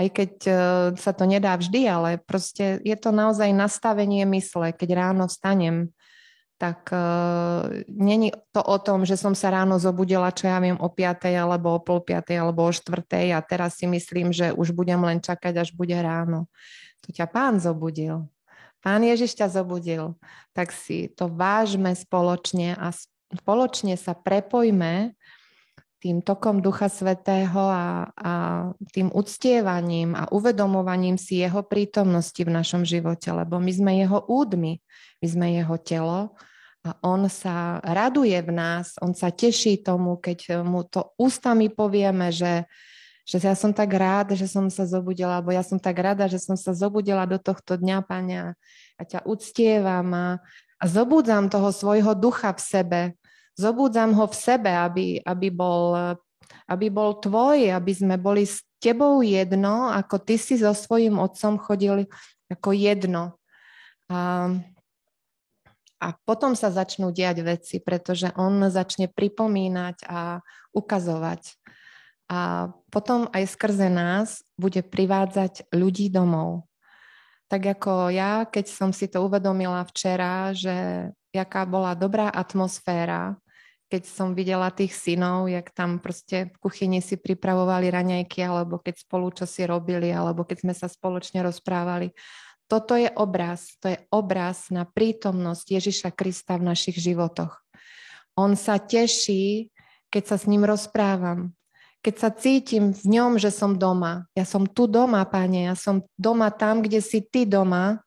aj 0.01 0.07
keď 0.09 0.31
e, 0.49 0.53
sa 0.97 1.11
to 1.13 1.29
nedá 1.29 1.53
vždy, 1.53 1.85
ale 1.85 2.09
proste 2.17 2.81
je 2.81 2.97
to 2.97 3.13
naozaj 3.13 3.53
nastavenie 3.53 4.25
mysle. 4.25 4.73
Keď 4.73 4.89
ráno 4.97 5.29
vstanem, 5.29 5.93
tak 6.61 6.93
uh, 6.93 7.73
není 7.89 8.29
to 8.53 8.61
o 8.61 8.77
tom, 8.77 9.01
že 9.01 9.17
som 9.17 9.33
sa 9.33 9.49
ráno 9.49 9.81
zobudila, 9.81 10.29
čo 10.29 10.45
ja 10.45 10.61
viem, 10.61 10.77
o 10.77 10.93
5. 10.93 11.25
alebo 11.33 11.73
o 11.73 11.81
pol 11.81 12.05
5. 12.05 12.37
alebo 12.37 12.69
o 12.69 12.69
4. 12.69 13.33
a 13.33 13.41
teraz 13.41 13.81
si 13.81 13.89
myslím, 13.89 14.29
že 14.29 14.53
už 14.53 14.69
budem 14.77 15.01
len 15.01 15.17
čakať, 15.17 15.57
až 15.57 15.73
bude 15.73 15.97
ráno. 15.97 16.45
To 17.01 17.09
ťa 17.09 17.25
pán 17.25 17.57
zobudil. 17.57 18.29
Pán 18.85 19.01
Ježiš 19.01 19.41
ťa 19.41 19.49
zobudil. 19.49 20.13
Tak 20.53 20.69
si 20.69 21.09
to 21.09 21.33
vážme 21.33 21.97
spoločne 21.97 22.77
a 22.77 22.93
spoločne 23.33 23.97
sa 23.97 24.13
prepojme 24.13 25.17
tým 26.01 26.25
tokom 26.25 26.65
Ducha 26.65 26.89
Svetého 26.89 27.61
a, 27.61 28.09
a 28.17 28.33
tým 28.89 29.13
uctievaním 29.13 30.17
a 30.17 30.25
uvedomovaním 30.33 31.21
si 31.21 31.37
jeho 31.37 31.61
prítomnosti 31.61 32.41
v 32.41 32.49
našom 32.49 32.81
živote, 32.81 33.29
lebo 33.29 33.61
my 33.61 33.69
sme 33.69 33.91
jeho 34.01 34.25
údmi, 34.25 34.81
my 35.21 35.27
sme 35.29 35.47
jeho 35.61 35.77
telo 35.77 36.33
a 36.81 36.97
on 37.05 37.29
sa 37.29 37.77
raduje 37.85 38.33
v 38.41 38.49
nás, 38.49 38.97
on 38.97 39.13
sa 39.13 39.29
teší 39.29 39.85
tomu, 39.85 40.17
keď 40.17 40.65
mu 40.65 40.81
to 40.81 41.13
ústami 41.21 41.69
povieme, 41.69 42.33
že, 42.33 42.65
že 43.21 43.37
ja 43.37 43.53
som 43.53 43.69
tak 43.69 43.93
rád, 43.93 44.33
že 44.33 44.49
som 44.49 44.65
sa 44.73 44.89
zobudila, 44.89 45.37
alebo 45.37 45.53
ja 45.53 45.61
som 45.61 45.77
tak 45.77 46.01
rada, 46.01 46.25
že 46.25 46.41
som 46.41 46.57
sa 46.57 46.73
zobudila 46.73 47.29
do 47.29 47.37
tohto 47.37 47.77
dňa, 47.77 48.01
Pane, 48.01 48.57
a 48.97 49.01
ťa 49.05 49.21
uctievam 49.29 50.09
a, 50.17 50.27
a 50.81 50.83
zobudzam 50.89 51.53
toho 51.53 51.69
svojho 51.69 52.17
ducha 52.17 52.57
v 52.57 52.61
sebe, 52.65 53.01
Zobúdzam 53.59 54.15
ho 54.15 54.25
v 54.27 54.35
sebe, 54.35 54.71
aby, 54.71 55.19
aby, 55.21 55.47
bol, 55.51 56.15
aby 56.67 56.87
bol 56.87 57.19
tvoj, 57.19 57.71
aby 57.71 57.91
sme 57.91 58.15
boli 58.15 58.47
s 58.47 58.63
tebou 58.81 59.21
jedno, 59.21 59.91
ako 59.93 60.17
ty 60.23 60.41
si 60.41 60.57
so 60.57 60.73
svojím 60.73 61.21
otcom 61.21 61.61
chodili 61.61 62.09
ako 62.49 62.73
jedno. 62.73 63.23
A, 64.09 64.51
a 66.01 66.07
potom 66.25 66.57
sa 66.57 66.73
začnú 66.73 67.13
diať 67.13 67.45
veci, 67.45 67.77
pretože 67.79 68.33
on 68.35 68.59
začne 68.67 69.07
pripomínať 69.07 70.07
a 70.09 70.41
ukazovať. 70.73 71.61
A 72.31 72.71
potom 72.87 73.27
aj 73.35 73.43
skrze 73.53 73.91
nás 73.91 74.41
bude 74.55 74.79
privádzať 74.81 75.67
ľudí 75.75 76.07
domov. 76.07 76.65
Tak 77.51 77.79
ako 77.79 78.07
ja, 78.15 78.47
keď 78.47 78.65
som 78.71 78.95
si 78.95 79.11
to 79.11 79.27
uvedomila 79.27 79.83
včera, 79.83 80.55
že 80.55 81.11
jaká 81.31 81.63
bola 81.65 81.95
dobrá 81.95 82.27
atmosféra, 82.29 83.39
keď 83.91 84.07
som 84.07 84.31
videla 84.31 84.71
tých 84.71 84.95
synov, 84.95 85.51
jak 85.51 85.67
tam 85.75 85.99
proste 85.99 86.47
v 86.47 86.57
kuchyni 86.63 87.03
si 87.03 87.19
pripravovali 87.19 87.91
raňajky, 87.91 88.39
alebo 88.39 88.79
keď 88.79 89.03
spolu 89.03 89.35
čo 89.35 89.43
si 89.43 89.67
robili, 89.67 90.15
alebo 90.15 90.47
keď 90.47 90.63
sme 90.63 90.71
sa 90.71 90.87
spoločne 90.87 91.43
rozprávali. 91.43 92.15
Toto 92.71 92.95
je 92.95 93.11
obraz, 93.19 93.75
to 93.83 93.91
je 93.91 93.99
obraz 94.15 94.71
na 94.71 94.87
prítomnosť 94.87 95.65
Ježiša 95.75 96.09
Krista 96.15 96.55
v 96.55 96.71
našich 96.71 96.95
životoch. 96.95 97.59
On 98.39 98.55
sa 98.55 98.79
teší, 98.79 99.75
keď 100.07 100.23
sa 100.23 100.35
s 100.39 100.47
ním 100.47 100.63
rozprávam, 100.63 101.51
keď 101.99 102.15
sa 102.15 102.29
cítim 102.31 102.95
v 102.95 103.03
ňom, 103.11 103.35
že 103.35 103.51
som 103.51 103.75
doma. 103.75 104.23
Ja 104.39 104.47
som 104.47 104.63
tu 104.63 104.87
doma, 104.87 105.27
pane, 105.27 105.67
ja 105.67 105.75
som 105.75 106.07
doma 106.15 106.47
tam, 106.47 106.79
kde 106.79 107.03
si 107.03 107.19
ty 107.19 107.43
doma. 107.43 107.99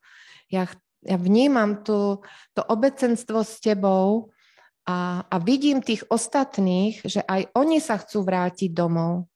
Ja, 0.49 0.65
ja 1.05 1.17
vnímam 1.21 1.85
tu, 1.85 2.25
to 2.57 2.61
obecenstvo 2.65 3.45
s 3.45 3.61
tebou 3.61 4.33
a, 4.85 5.25
a 5.29 5.37
vidím 5.41 5.81
tých 5.81 6.05
ostatných, 6.09 7.05
že 7.05 7.25
aj 7.25 7.53
oni 7.57 7.81
sa 7.81 8.01
chcú 8.01 8.25
vrátiť 8.25 8.73
domov. 8.73 9.29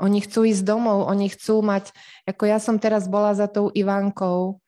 Oni 0.00 0.24
chcú 0.24 0.48
ísť 0.48 0.64
domov, 0.64 1.04
oni 1.08 1.28
chcú 1.28 1.60
mať, 1.60 1.92
ako 2.24 2.42
ja 2.48 2.56
som 2.56 2.80
teraz 2.80 3.04
bola 3.04 3.36
za 3.36 3.48
tou 3.52 3.68
Ivankou 3.68 4.60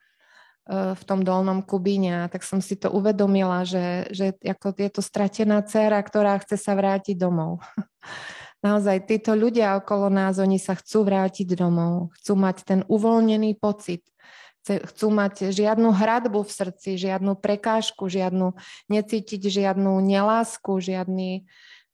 v 0.73 1.03
tom 1.03 1.27
dolnom 1.27 1.65
Kubíne. 1.65 2.31
Tak 2.31 2.47
som 2.47 2.63
si 2.63 2.79
to 2.79 2.93
uvedomila, 2.93 3.67
že, 3.67 4.07
že 4.15 4.37
ako 4.39 4.79
je 4.79 4.91
to 4.93 5.03
stratená 5.03 5.59
dcera, 5.65 5.99
ktorá 5.99 6.39
chce 6.39 6.55
sa 6.61 6.79
vrátiť 6.79 7.19
domov. 7.19 7.59
Naozaj 8.67 9.11
títo 9.11 9.35
ľudia 9.35 9.75
okolo 9.75 10.07
nás, 10.07 10.39
oni 10.39 10.63
sa 10.63 10.79
chcú 10.79 11.03
vrátiť 11.03 11.59
domov, 11.59 12.15
chcú 12.15 12.39
mať 12.39 12.57
ten 12.63 12.81
uvoľnený 12.87 13.59
pocit, 13.59 14.07
chcú 14.63 15.07
mať 15.11 15.51
žiadnu 15.51 15.91
hradbu 15.91 16.47
v 16.47 16.51
srdci, 16.51 16.95
žiadnu 16.95 17.35
prekážku, 17.39 18.07
žiadnu, 18.07 18.55
necítiť 18.87 19.43
žiadnu 19.43 19.99
nelásku, 19.99 20.79
žiadny, 20.79 21.43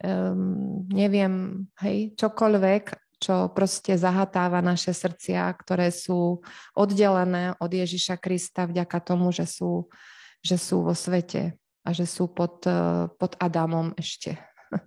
um, 0.05 0.85
neviem, 0.93 1.65
hej, 1.81 2.13
čokoľvek, 2.21 2.85
čo 3.19 3.51
proste 3.51 3.99
zahatáva 3.99 4.63
naše 4.63 4.95
srdcia, 4.95 5.51
ktoré 5.59 5.91
sú 5.91 6.39
oddelené 6.77 7.59
od 7.59 7.71
Ježiša 7.71 8.15
Krista 8.23 8.71
vďaka 8.71 8.99
tomu, 9.03 9.35
že 9.35 9.45
sú, 9.45 9.91
že 10.39 10.55
sú 10.55 10.87
vo 10.87 10.95
svete 10.95 11.59
a 11.83 11.91
že 11.91 12.07
sú 12.07 12.31
pod, 12.31 12.63
eh, 12.69 13.11
pod 13.19 13.35
Adamom 13.43 13.93
ešte. 13.99 14.39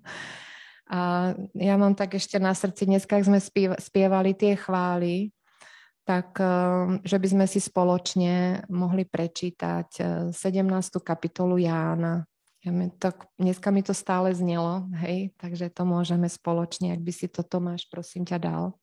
A 0.91 1.31
ja 1.55 1.79
mám 1.79 1.95
tak 1.95 2.19
ešte 2.19 2.35
na 2.35 2.51
srdci, 2.51 2.83
dneska, 2.83 3.15
sme 3.23 3.39
spievali 3.79 4.35
tie 4.35 4.59
chvály, 4.59 5.31
tak 6.03 6.37
eh, 6.41 6.99
že 7.05 7.17
by 7.17 7.27
sme 7.27 7.45
si 7.45 7.59
spoločne 7.61 8.65
mohli 8.69 9.05
prečítať 9.05 9.89
17. 10.33 10.35
Eh, 10.35 11.01
kapitolu 11.01 11.61
Jána. 11.61 12.25
Ja 12.61 12.69
mi 12.69 12.93
to, 12.93 13.09
dneska 13.41 13.73
mi 13.73 13.81
to 13.81 13.89
stále 13.89 14.29
znelo, 14.37 14.85
hej, 15.01 15.33
takže 15.41 15.73
to 15.73 15.81
môžeme 15.81 16.29
spoločne, 16.29 16.93
ak 16.93 17.01
by 17.01 17.09
si 17.09 17.25
to 17.25 17.41
Tomáš, 17.41 17.89
prosím 17.89 18.21
ťa, 18.21 18.37
dal. 18.37 18.77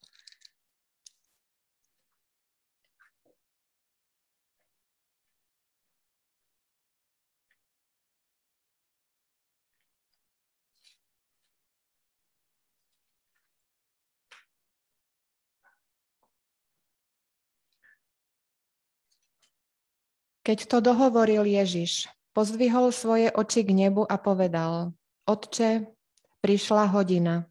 Keď 20.49 20.65
to 20.65 20.81
dohovoril 20.81 21.45
Ježiš, 21.45 22.09
Pozdvihol 22.39 22.95
svoje 22.95 23.35
oči 23.35 23.67
k 23.67 23.75
nebu 23.75 24.07
a 24.07 24.15
povedal, 24.15 24.95
Otče, 25.27 25.91
prišla 26.39 26.87
hodina. 26.87 27.51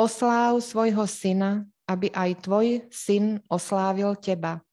Osláv 0.00 0.64
svojho 0.64 1.04
syna, 1.04 1.68
aby 1.84 2.08
aj 2.08 2.48
tvoj 2.48 2.88
syn 2.88 3.44
oslávil 3.52 4.16
teba. 4.16 4.64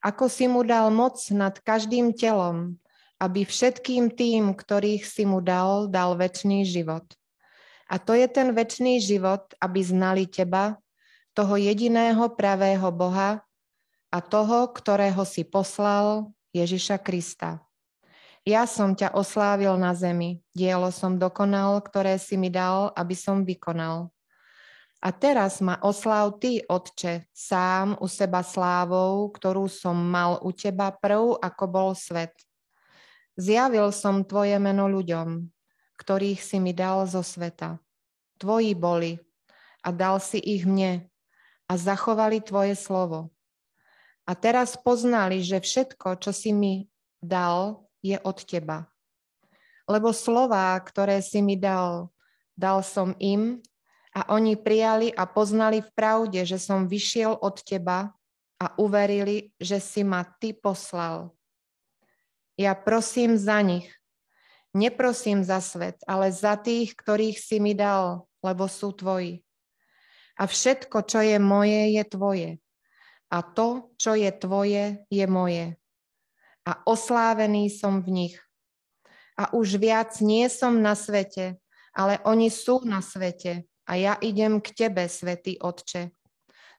Ako 0.00 0.24
si 0.32 0.48
mu 0.48 0.64
dal 0.64 0.88
moc 0.88 1.20
nad 1.36 1.52
každým 1.60 2.16
telom, 2.16 2.80
aby 3.20 3.44
všetkým 3.44 4.08
tým, 4.08 4.56
ktorých 4.56 5.04
si 5.04 5.28
mu 5.28 5.44
dal, 5.44 5.92
dal 5.92 6.16
väčší 6.16 6.64
život. 6.64 7.04
A 7.92 8.00
to 8.00 8.16
je 8.16 8.24
ten 8.24 8.56
väčší 8.56 9.04
život, 9.04 9.52
aby 9.60 9.84
znali 9.84 10.24
teba, 10.24 10.80
toho 11.36 11.60
jediného 11.60 12.24
pravého 12.32 12.88
Boha 12.88 13.44
a 14.08 14.18
toho, 14.24 14.72
ktorého 14.72 15.28
si 15.28 15.44
poslal, 15.44 16.32
Ježiša 16.52 17.00
Krista. 17.00 17.64
Ja 18.44 18.68
som 18.68 18.92
ťa 18.92 19.16
oslávil 19.16 19.72
na 19.80 19.96
zemi, 19.96 20.44
dielo 20.52 20.92
som 20.92 21.16
dokonal, 21.16 21.80
ktoré 21.80 22.20
si 22.20 22.36
mi 22.36 22.52
dal, 22.52 22.92
aby 22.92 23.16
som 23.16 23.46
vykonal. 23.46 24.12
A 25.02 25.10
teraz 25.10 25.58
ma 25.58 25.80
osláv 25.82 26.38
ty, 26.38 26.62
Otče, 26.62 27.26
sám 27.34 27.98
u 27.98 28.06
seba 28.06 28.44
slávou, 28.46 29.32
ktorú 29.34 29.66
som 29.66 29.98
mal 29.98 30.38
u 30.44 30.54
teba 30.54 30.94
prv, 30.94 31.40
ako 31.42 31.64
bol 31.66 31.90
svet. 31.96 32.36
Zjavil 33.34 33.90
som 33.90 34.22
tvoje 34.22 34.54
meno 34.62 34.86
ľuďom, 34.86 35.48
ktorých 35.98 36.38
si 36.38 36.60
mi 36.62 36.70
dal 36.70 37.08
zo 37.08 37.24
sveta. 37.24 37.80
Tvoji 38.38 38.76
boli 38.78 39.16
a 39.82 39.90
dal 39.90 40.20
si 40.22 40.38
ich 40.38 40.68
mne 40.68 41.08
a 41.66 41.72
zachovali 41.74 42.44
tvoje 42.44 42.76
slovo. 42.76 43.32
A 44.22 44.38
teraz 44.38 44.78
poznali, 44.78 45.42
že 45.42 45.58
všetko, 45.58 46.22
čo 46.22 46.30
si 46.30 46.54
mi 46.54 46.86
dal, 47.18 47.86
je 48.02 48.18
od 48.22 48.38
teba. 48.46 48.86
Lebo 49.90 50.14
slová, 50.14 50.78
ktoré 50.78 51.18
si 51.22 51.42
mi 51.42 51.58
dal, 51.58 52.10
dal 52.54 52.86
som 52.86 53.18
im 53.18 53.58
a 54.14 54.30
oni 54.30 54.54
prijali 54.54 55.10
a 55.10 55.26
poznali 55.26 55.82
v 55.82 55.90
pravde, 55.90 56.46
že 56.46 56.58
som 56.60 56.86
vyšiel 56.86 57.34
od 57.34 57.62
teba 57.66 58.14
a 58.62 58.66
uverili, 58.78 59.50
že 59.58 59.82
si 59.82 60.06
ma 60.06 60.22
ty 60.22 60.54
poslal. 60.54 61.34
Ja 62.54 62.78
prosím 62.78 63.34
za 63.34 63.58
nich. 63.58 63.90
Neprosím 64.72 65.42
za 65.44 65.60
svet, 65.60 65.98
ale 66.06 66.32
za 66.32 66.56
tých, 66.56 66.94
ktorých 66.96 67.36
si 67.36 67.60
mi 67.60 67.74
dal, 67.74 68.24
lebo 68.40 68.70
sú 68.70 68.94
tvoji. 68.94 69.44
A 70.38 70.48
všetko, 70.48 71.04
čo 71.04 71.20
je 71.20 71.36
moje, 71.36 71.92
je 71.92 72.02
tvoje. 72.08 72.50
A 73.32 73.40
to, 73.40 73.96
čo 73.96 74.12
je 74.12 74.28
tvoje, 74.28 75.08
je 75.08 75.24
moje 75.24 75.80
a 76.62 76.78
oslávený 76.86 77.70
som 77.70 78.02
v 78.02 78.08
nich. 78.10 78.36
A 79.34 79.50
už 79.50 79.80
viac 79.80 80.14
nie 80.22 80.46
som 80.46 80.78
na 80.78 80.94
svete, 80.94 81.58
ale 81.96 82.22
oni 82.22 82.52
sú 82.52 82.86
na 82.86 83.02
svete 83.02 83.66
a 83.88 83.98
ja 83.98 84.14
idem 84.22 84.62
k 84.62 84.70
tebe, 84.70 85.10
svätý 85.10 85.58
Otče. 85.58 86.14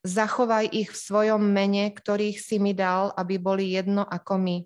Zachovaj 0.04 0.68
ich 0.72 0.92
v 0.92 1.00
svojom 1.00 1.44
mene, 1.44 1.92
ktorých 1.92 2.40
si 2.40 2.60
mi 2.60 2.76
dal, 2.76 3.12
aby 3.16 3.40
boli 3.40 3.72
jedno 3.72 4.04
ako 4.04 4.36
my. 4.36 4.58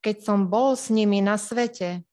Keď 0.00 0.16
som 0.22 0.46
bol 0.46 0.78
s 0.78 0.88
nimi 0.88 1.18
na 1.20 1.34
svete, 1.34 2.06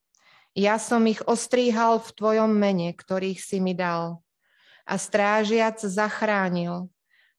ja 0.57 0.81
som 0.81 1.05
ich 1.05 1.21
ostríhal 1.29 2.01
v 2.01 2.09
tvojom 2.17 2.49
mene, 2.49 2.89
ktorých 2.97 3.37
si 3.37 3.61
mi 3.61 3.77
dal. 3.77 4.25
A 4.89 4.97
strážiac 4.97 5.77
zachránil, 5.77 6.89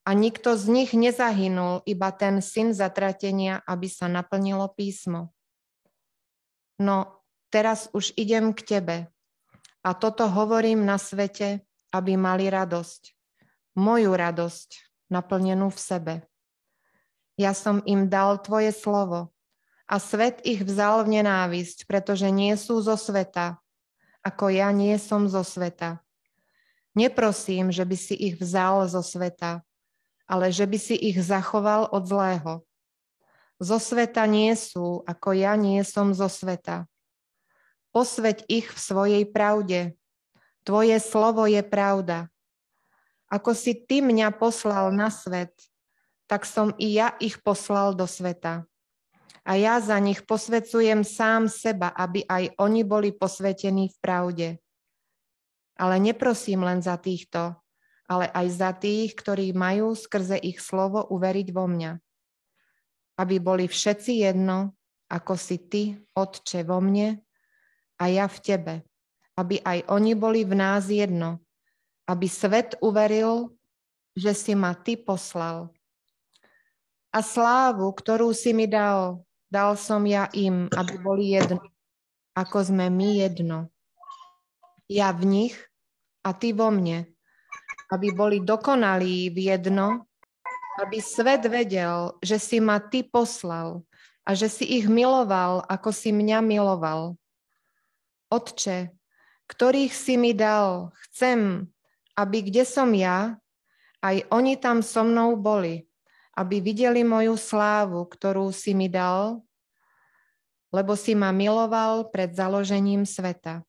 a 0.07 0.15
nikto 0.15 0.55
z 0.55 0.65
nich 0.67 0.91
nezahynul, 0.95 1.83
iba 1.85 2.09
ten 2.15 2.39
syn 2.39 2.71
zatratenia, 2.73 3.61
aby 3.67 3.87
sa 3.91 4.07
naplnilo 4.07 4.71
písmo. 4.73 5.31
No, 6.79 7.23
teraz 7.51 7.91
už 7.91 8.15
idem 8.15 8.55
k 8.55 8.61
tebe. 8.63 8.97
A 9.83 9.95
toto 9.95 10.27
hovorím 10.27 10.87
na 10.87 10.99
svete, 10.99 11.63
aby 11.91 12.15
mali 12.15 12.47
radosť. 12.47 13.15
Moju 13.79 14.11
radosť, 14.11 14.69
naplnenú 15.11 15.71
v 15.71 15.79
sebe. 15.79 16.13
Ja 17.39 17.55
som 17.55 17.79
im 17.87 18.11
dal 18.11 18.43
tvoje 18.43 18.75
slovo 18.75 19.31
a 19.87 19.95
svet 19.97 20.43
ich 20.43 20.59
vzal 20.61 21.07
v 21.07 21.19
nenávisť, 21.19 21.87
pretože 21.87 22.27
nie 22.27 22.51
sú 22.59 22.83
zo 22.83 22.99
sveta, 22.99 23.57
ako 24.19 24.51
ja 24.51 24.69
nie 24.75 24.99
som 24.99 25.31
zo 25.31 25.41
sveta. 25.47 26.03
Neprosím, 26.91 27.71
že 27.71 27.87
by 27.87 27.95
si 27.95 28.15
ich 28.19 28.35
vzal 28.35 28.91
zo 28.91 28.99
sveta, 28.99 29.63
ale 30.29 30.53
že 30.53 30.69
by 30.69 30.77
si 30.77 30.93
ich 30.93 31.17
zachoval 31.17 31.89
od 31.89 32.05
zlého. 32.05 32.61
Zo 33.57 33.81
sveta 33.81 34.29
nie 34.29 34.53
sú, 34.53 35.01
ako 35.09 35.33
ja 35.33 35.57
nie 35.57 35.81
som 35.81 36.13
zo 36.13 36.29
sveta. 36.29 36.85
Posveď 37.89 38.45
ich 38.45 38.69
v 38.69 38.79
svojej 38.79 39.23
pravde. 39.25 39.97
Tvoje 40.61 41.01
slovo 41.01 41.49
je 41.49 41.65
pravda. 41.65 42.29
Ako 43.27 43.57
si 43.57 43.73
ty 43.73 44.05
mňa 44.05 44.37
poslal 44.37 44.93
na 44.93 45.09
svet, 45.09 45.51
tak 46.29 46.45
som 46.45 46.77
i 46.77 46.93
ja 46.93 47.17
ich 47.17 47.41
poslal 47.41 47.97
do 47.97 48.05
sveta. 48.05 48.69
A 49.41 49.57
ja 49.57 49.81
za 49.81 49.97
nich 49.97 50.21
posvecujem 50.29 51.01
sám 51.01 51.49
seba, 51.49 51.89
aby 51.97 52.21
aj 52.29 52.53
oni 52.61 52.85
boli 52.85 53.09
posvetení 53.09 53.89
v 53.89 53.97
pravde. 53.97 54.47
Ale 55.73 55.97
neprosím 55.97 56.61
len 56.61 56.85
za 56.85 57.01
týchto, 57.01 57.57
ale 58.09 58.25
aj 58.33 58.47
za 58.49 58.73
tých, 58.73 59.13
ktorí 59.13 59.53
majú 59.53 59.93
skrze 59.93 60.41
ich 60.41 60.57
slovo 60.57 61.05
uveriť 61.13 61.47
vo 61.53 61.69
mňa. 61.69 61.91
Aby 63.21 63.37
boli 63.37 63.69
všetci 63.69 64.25
jedno, 64.25 64.73
ako 65.13 65.37
si 65.37 65.61
ty, 65.61 65.83
Otče, 66.17 66.65
vo 66.65 66.81
mne 66.81 67.21
a 68.01 68.03
ja 68.09 68.25
v 68.25 68.37
tebe. 68.41 68.73
Aby 69.37 69.61
aj 69.61 69.85
oni 69.93 70.17
boli 70.17 70.41
v 70.41 70.57
nás 70.57 70.89
jedno. 70.89 71.37
Aby 72.09 72.25
svet 72.25 72.73
uveril, 72.81 73.53
že 74.17 74.33
si 74.33 74.57
ma 74.57 74.73
ty 74.73 74.97
poslal. 74.97 75.69
A 77.13 77.21
slávu, 77.21 77.93
ktorú 77.93 78.33
si 78.33 78.57
mi 78.57 78.65
dal, 78.65 79.21
dal 79.53 79.77
som 79.77 80.01
ja 80.05 80.29
im, 80.33 80.69
aby 80.73 80.93
boli 80.97 81.33
jedno, 81.37 81.61
ako 82.33 82.69
sme 82.69 82.89
my 82.89 83.09
jedno. 83.25 83.69
Ja 84.89 85.13
v 85.13 85.25
nich 85.25 85.55
a 86.25 86.33
ty 86.33 86.53
vo 86.53 86.69
mne, 86.69 87.09
aby 87.89 88.13
boli 88.13 88.37
dokonalí 88.41 89.33
v 89.33 89.37
jedno, 89.53 90.05
aby 90.79 91.01
svet 91.01 91.43
vedel, 91.49 92.15
že 92.23 92.39
si 92.39 92.61
ma 92.61 92.79
ty 92.79 93.03
poslal 93.03 93.83
a 94.23 94.37
že 94.37 94.47
si 94.47 94.65
ich 94.65 94.85
miloval, 94.85 95.65
ako 95.65 95.89
si 95.89 96.13
mňa 96.13 96.39
miloval. 96.45 97.17
Otče, 98.29 98.93
ktorých 99.49 99.89
si 99.89 100.15
mi 100.21 100.37
dal, 100.37 100.93
chcem, 101.09 101.65
aby 102.13 102.45
kde 102.45 102.63
som 102.63 102.93
ja, 102.93 103.41
aj 104.05 104.29
oni 104.29 104.55
tam 104.61 104.85
so 104.85 105.01
mnou 105.01 105.33
boli, 105.35 105.89
aby 106.37 106.61
videli 106.63 107.01
moju 107.03 107.35
slávu, 107.35 108.05
ktorú 108.05 108.53
si 108.53 108.71
mi 108.71 108.87
dal, 108.87 109.41
lebo 110.69 110.93
si 110.93 111.17
ma 111.17 111.33
miloval 111.33 112.07
pred 112.13 112.31
založením 112.31 113.03
sveta. 113.03 113.65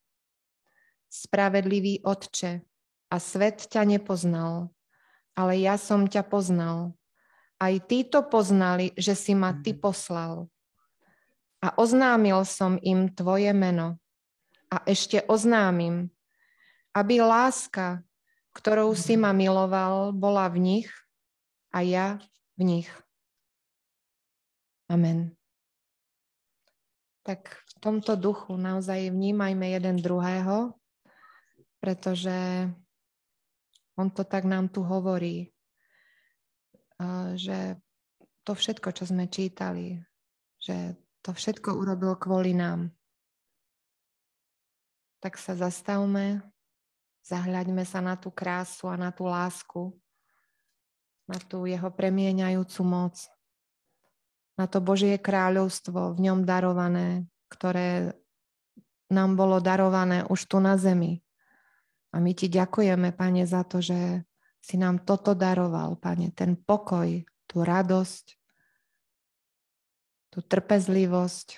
Spravedlivý 1.11 2.07
Otče, 2.07 2.63
a 3.11 3.19
svet 3.19 3.67
ťa 3.67 3.83
nepoznal, 3.83 4.71
ale 5.35 5.59
ja 5.59 5.75
som 5.75 6.07
ťa 6.07 6.23
poznal. 6.31 6.95
Aj 7.61 7.75
títo 7.85 8.25
poznali, 8.25 8.95
že 8.97 9.19
si 9.19 9.35
ma 9.35 9.53
ty 9.53 9.75
mhm. 9.77 9.81
poslal. 9.83 10.35
A 11.61 11.77
oznámil 11.77 12.41
som 12.49 12.81
im 12.81 13.13
tvoje 13.13 13.53
meno. 13.53 14.01
A 14.71 14.81
ešte 14.87 15.21
oznámim, 15.27 16.09
aby 16.95 17.21
láska, 17.21 18.01
ktorou 18.55 18.95
si 18.95 19.19
ma 19.19 19.35
miloval, 19.35 20.15
bola 20.15 20.47
v 20.49 20.63
nich 20.63 20.89
a 21.75 21.83
ja 21.83 22.23
v 22.55 22.63
nich. 22.65 22.89
Amen. 24.87 25.35
Tak 27.27 27.47
v 27.47 27.73
tomto 27.83 28.17
duchu 28.17 28.57
naozaj 28.57 29.13
vnímajme 29.13 29.75
jeden 29.75 30.01
druhého, 30.01 30.75
pretože 31.79 32.71
on 34.01 34.09
to 34.09 34.25
tak 34.25 34.49
nám 34.49 34.73
tu 34.73 34.81
hovorí, 34.81 35.53
že 37.37 37.77
to 38.43 38.57
všetko, 38.57 38.97
čo 38.97 39.05
sme 39.05 39.29
čítali, 39.29 40.01
že 40.57 40.97
to 41.21 41.37
všetko 41.37 41.77
urobil 41.77 42.17
kvôli 42.17 42.57
nám. 42.57 42.89
Tak 45.21 45.37
sa 45.37 45.53
zastavme, 45.53 46.41
zahľaďme 47.29 47.85
sa 47.85 48.01
na 48.01 48.17
tú 48.17 48.33
krásu 48.33 48.89
a 48.89 48.97
na 48.97 49.13
tú 49.13 49.29
lásku, 49.29 49.93
na 51.29 51.37
tú 51.37 51.69
jeho 51.69 51.93
premieňajúcu 51.93 52.81
moc, 52.83 53.21
na 54.57 54.65
to 54.65 54.81
Božie 54.81 55.21
kráľovstvo 55.21 56.17
v 56.17 56.19
ňom 56.25 56.49
darované, 56.49 57.29
ktoré 57.53 58.17
nám 59.13 59.37
bolo 59.37 59.61
darované 59.61 60.25
už 60.29 60.49
tu 60.49 60.57
na 60.61 60.77
zemi. 60.81 61.21
A 62.11 62.19
my 62.19 62.35
ti 62.35 62.51
ďakujeme, 62.51 63.15
Pane, 63.15 63.47
za 63.47 63.63
to, 63.63 63.79
že 63.79 64.27
si 64.59 64.77
nám 64.77 65.07
toto 65.07 65.33
daroval, 65.33 65.95
Pane, 65.97 66.35
ten 66.35 66.59
pokoj, 66.59 67.23
tú 67.47 67.57
radosť, 67.63 68.25
tú 70.31 70.39
trpezlivosť, 70.43 71.49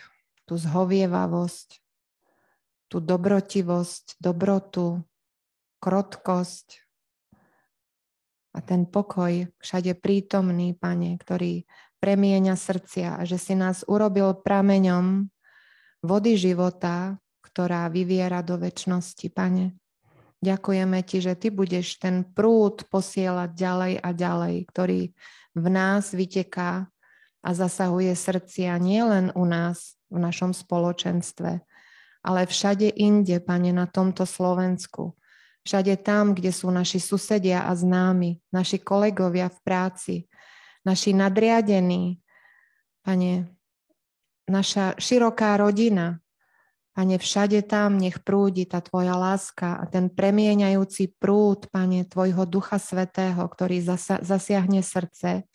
tú 0.48 0.54
zhovievavosť, 0.56 1.68
tú 2.92 3.00
dobrotivosť, 3.00 4.20
dobrotu, 4.20 5.00
krotkosť 5.82 6.84
a 8.52 8.58
ten 8.60 8.84
pokoj 8.84 9.48
všade 9.58 9.96
prítomný, 9.96 10.76
Pane, 10.76 11.16
ktorý 11.16 11.64
premieňa 11.98 12.54
srdcia 12.54 13.24
že 13.24 13.40
si 13.40 13.56
nás 13.56 13.82
urobil 13.88 14.36
prameňom 14.44 15.26
vody 16.04 16.34
života, 16.36 17.16
ktorá 17.42 17.88
vyviera 17.88 18.44
do 18.44 18.60
väčšnosti, 18.60 19.26
Pane. 19.32 19.81
Ďakujeme 20.42 21.06
ti, 21.06 21.22
že 21.22 21.38
ty 21.38 21.54
budeš 21.54 22.02
ten 22.02 22.26
prúd 22.26 22.82
posielať 22.90 23.54
ďalej 23.54 23.94
a 24.02 24.08
ďalej, 24.10 24.54
ktorý 24.74 25.00
v 25.54 25.66
nás 25.70 26.10
vyteká 26.10 26.90
a 27.42 27.48
zasahuje 27.54 28.10
srdcia 28.10 28.74
nielen 28.82 29.30
u 29.38 29.46
nás, 29.46 29.94
v 30.12 30.18
našom 30.20 30.52
spoločenstve, 30.52 31.64
ale 32.22 32.40
všade 32.44 32.92
inde, 33.00 33.40
pane, 33.40 33.72
na 33.72 33.88
tomto 33.88 34.28
Slovensku. 34.28 35.16
Všade 35.64 35.96
tam, 36.04 36.36
kde 36.36 36.52
sú 36.52 36.68
naši 36.68 37.00
susedia 37.00 37.64
a 37.64 37.72
známi, 37.72 38.36
naši 38.52 38.82
kolegovia 38.82 39.48
v 39.48 39.58
práci, 39.64 40.14
naši 40.84 41.16
nadriadení, 41.16 42.20
pane, 43.00 43.48
naša 44.50 44.98
široká 45.00 45.56
rodina, 45.56 46.21
Pane, 46.92 47.16
všade 47.16 47.64
tam 47.64 47.96
nech 47.96 48.20
prúdi 48.20 48.68
tá 48.68 48.84
Tvoja 48.84 49.16
láska 49.16 49.80
a 49.80 49.88
ten 49.88 50.12
premieňajúci 50.12 51.16
prúd, 51.16 51.72
Pane, 51.72 52.04
Tvojho 52.04 52.44
Ducha 52.44 52.76
Svetého, 52.76 53.40
ktorý 53.48 53.80
zasa, 53.80 54.20
zasiahne 54.20 54.84
srdce 54.84 55.48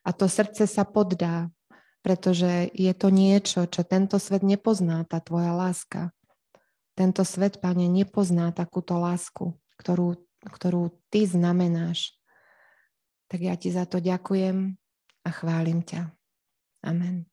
a 0.00 0.10
to 0.16 0.26
srdce 0.28 0.64
sa 0.64 0.88
poddá, 0.88 1.52
pretože 2.00 2.72
je 2.72 2.92
to 2.96 3.12
niečo, 3.12 3.68
čo 3.68 3.84
tento 3.84 4.16
svet 4.16 4.40
nepozná, 4.40 5.04
tá 5.04 5.20
Tvoja 5.20 5.52
láska. 5.52 6.14
Tento 6.96 7.24
svet, 7.24 7.60
Pane, 7.60 7.88
nepozná 7.88 8.52
takúto 8.52 8.96
lásku, 8.96 9.56
ktorú, 9.76 10.16
ktorú 10.44 10.96
Ty 11.12 11.28
znamenáš. 11.28 12.16
Tak 13.28 13.40
ja 13.44 13.54
Ti 13.58 13.70
za 13.74 13.84
to 13.84 14.00
ďakujem 14.00 14.74
a 15.24 15.30
chválim 15.30 15.84
ťa. 15.84 16.08
Amen. 16.80 17.28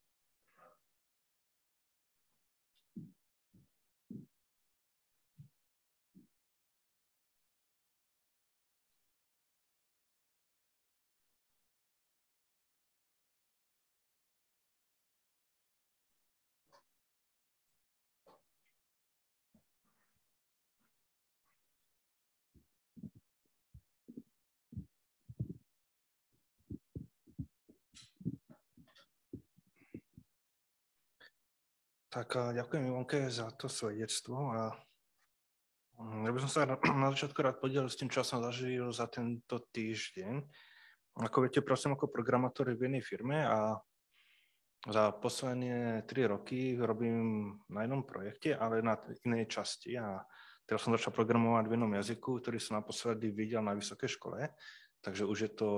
Tak 32.17 32.33
ďakujem 32.33 32.89
Ivonke 32.89 33.29
za 33.29 33.53
to 33.53 33.69
svedectvo 33.69 34.49
a 34.49 34.73
mm, 36.01 36.25
ja 36.25 36.31
by 36.33 36.39
som 36.41 36.49
sa 36.49 36.65
na 36.65 36.81
začiatku 37.13 37.37
rád 37.45 37.61
podielil 37.61 37.93
s 37.93 38.01
tým, 38.01 38.09
čo 38.09 38.25
som 38.25 38.41
zažil 38.41 38.89
za 38.89 39.05
tento 39.05 39.61
týždeň. 39.69 40.41
Ako 41.21 41.45
viete, 41.45 41.61
prosím 41.61 41.93
ako 41.93 42.09
programátor 42.09 42.73
v 42.73 42.89
jednej 42.89 43.05
firme 43.05 43.45
a 43.45 43.77
za 44.89 45.13
posledné 45.13 46.09
tri 46.09 46.25
roky 46.25 46.73
robím 46.81 47.53
na 47.69 47.85
jednom 47.85 48.01
projekte, 48.01 48.57
ale 48.57 48.81
na 48.81 48.97
inej 49.21 49.53
časti 49.53 49.93
a 50.01 50.17
teraz 50.65 50.89
som 50.89 50.97
začal 50.97 51.13
programovať 51.13 51.69
v 51.69 51.73
jednom 51.77 51.93
jazyku, 52.01 52.41
ktorý 52.41 52.57
som 52.57 52.81
naposledy 52.81 53.29
videl 53.29 53.61
na 53.61 53.77
vysokej 53.77 54.09
škole, 54.17 54.57
takže 55.05 55.21
už 55.21 55.37
je 55.37 55.51
to 55.53 55.69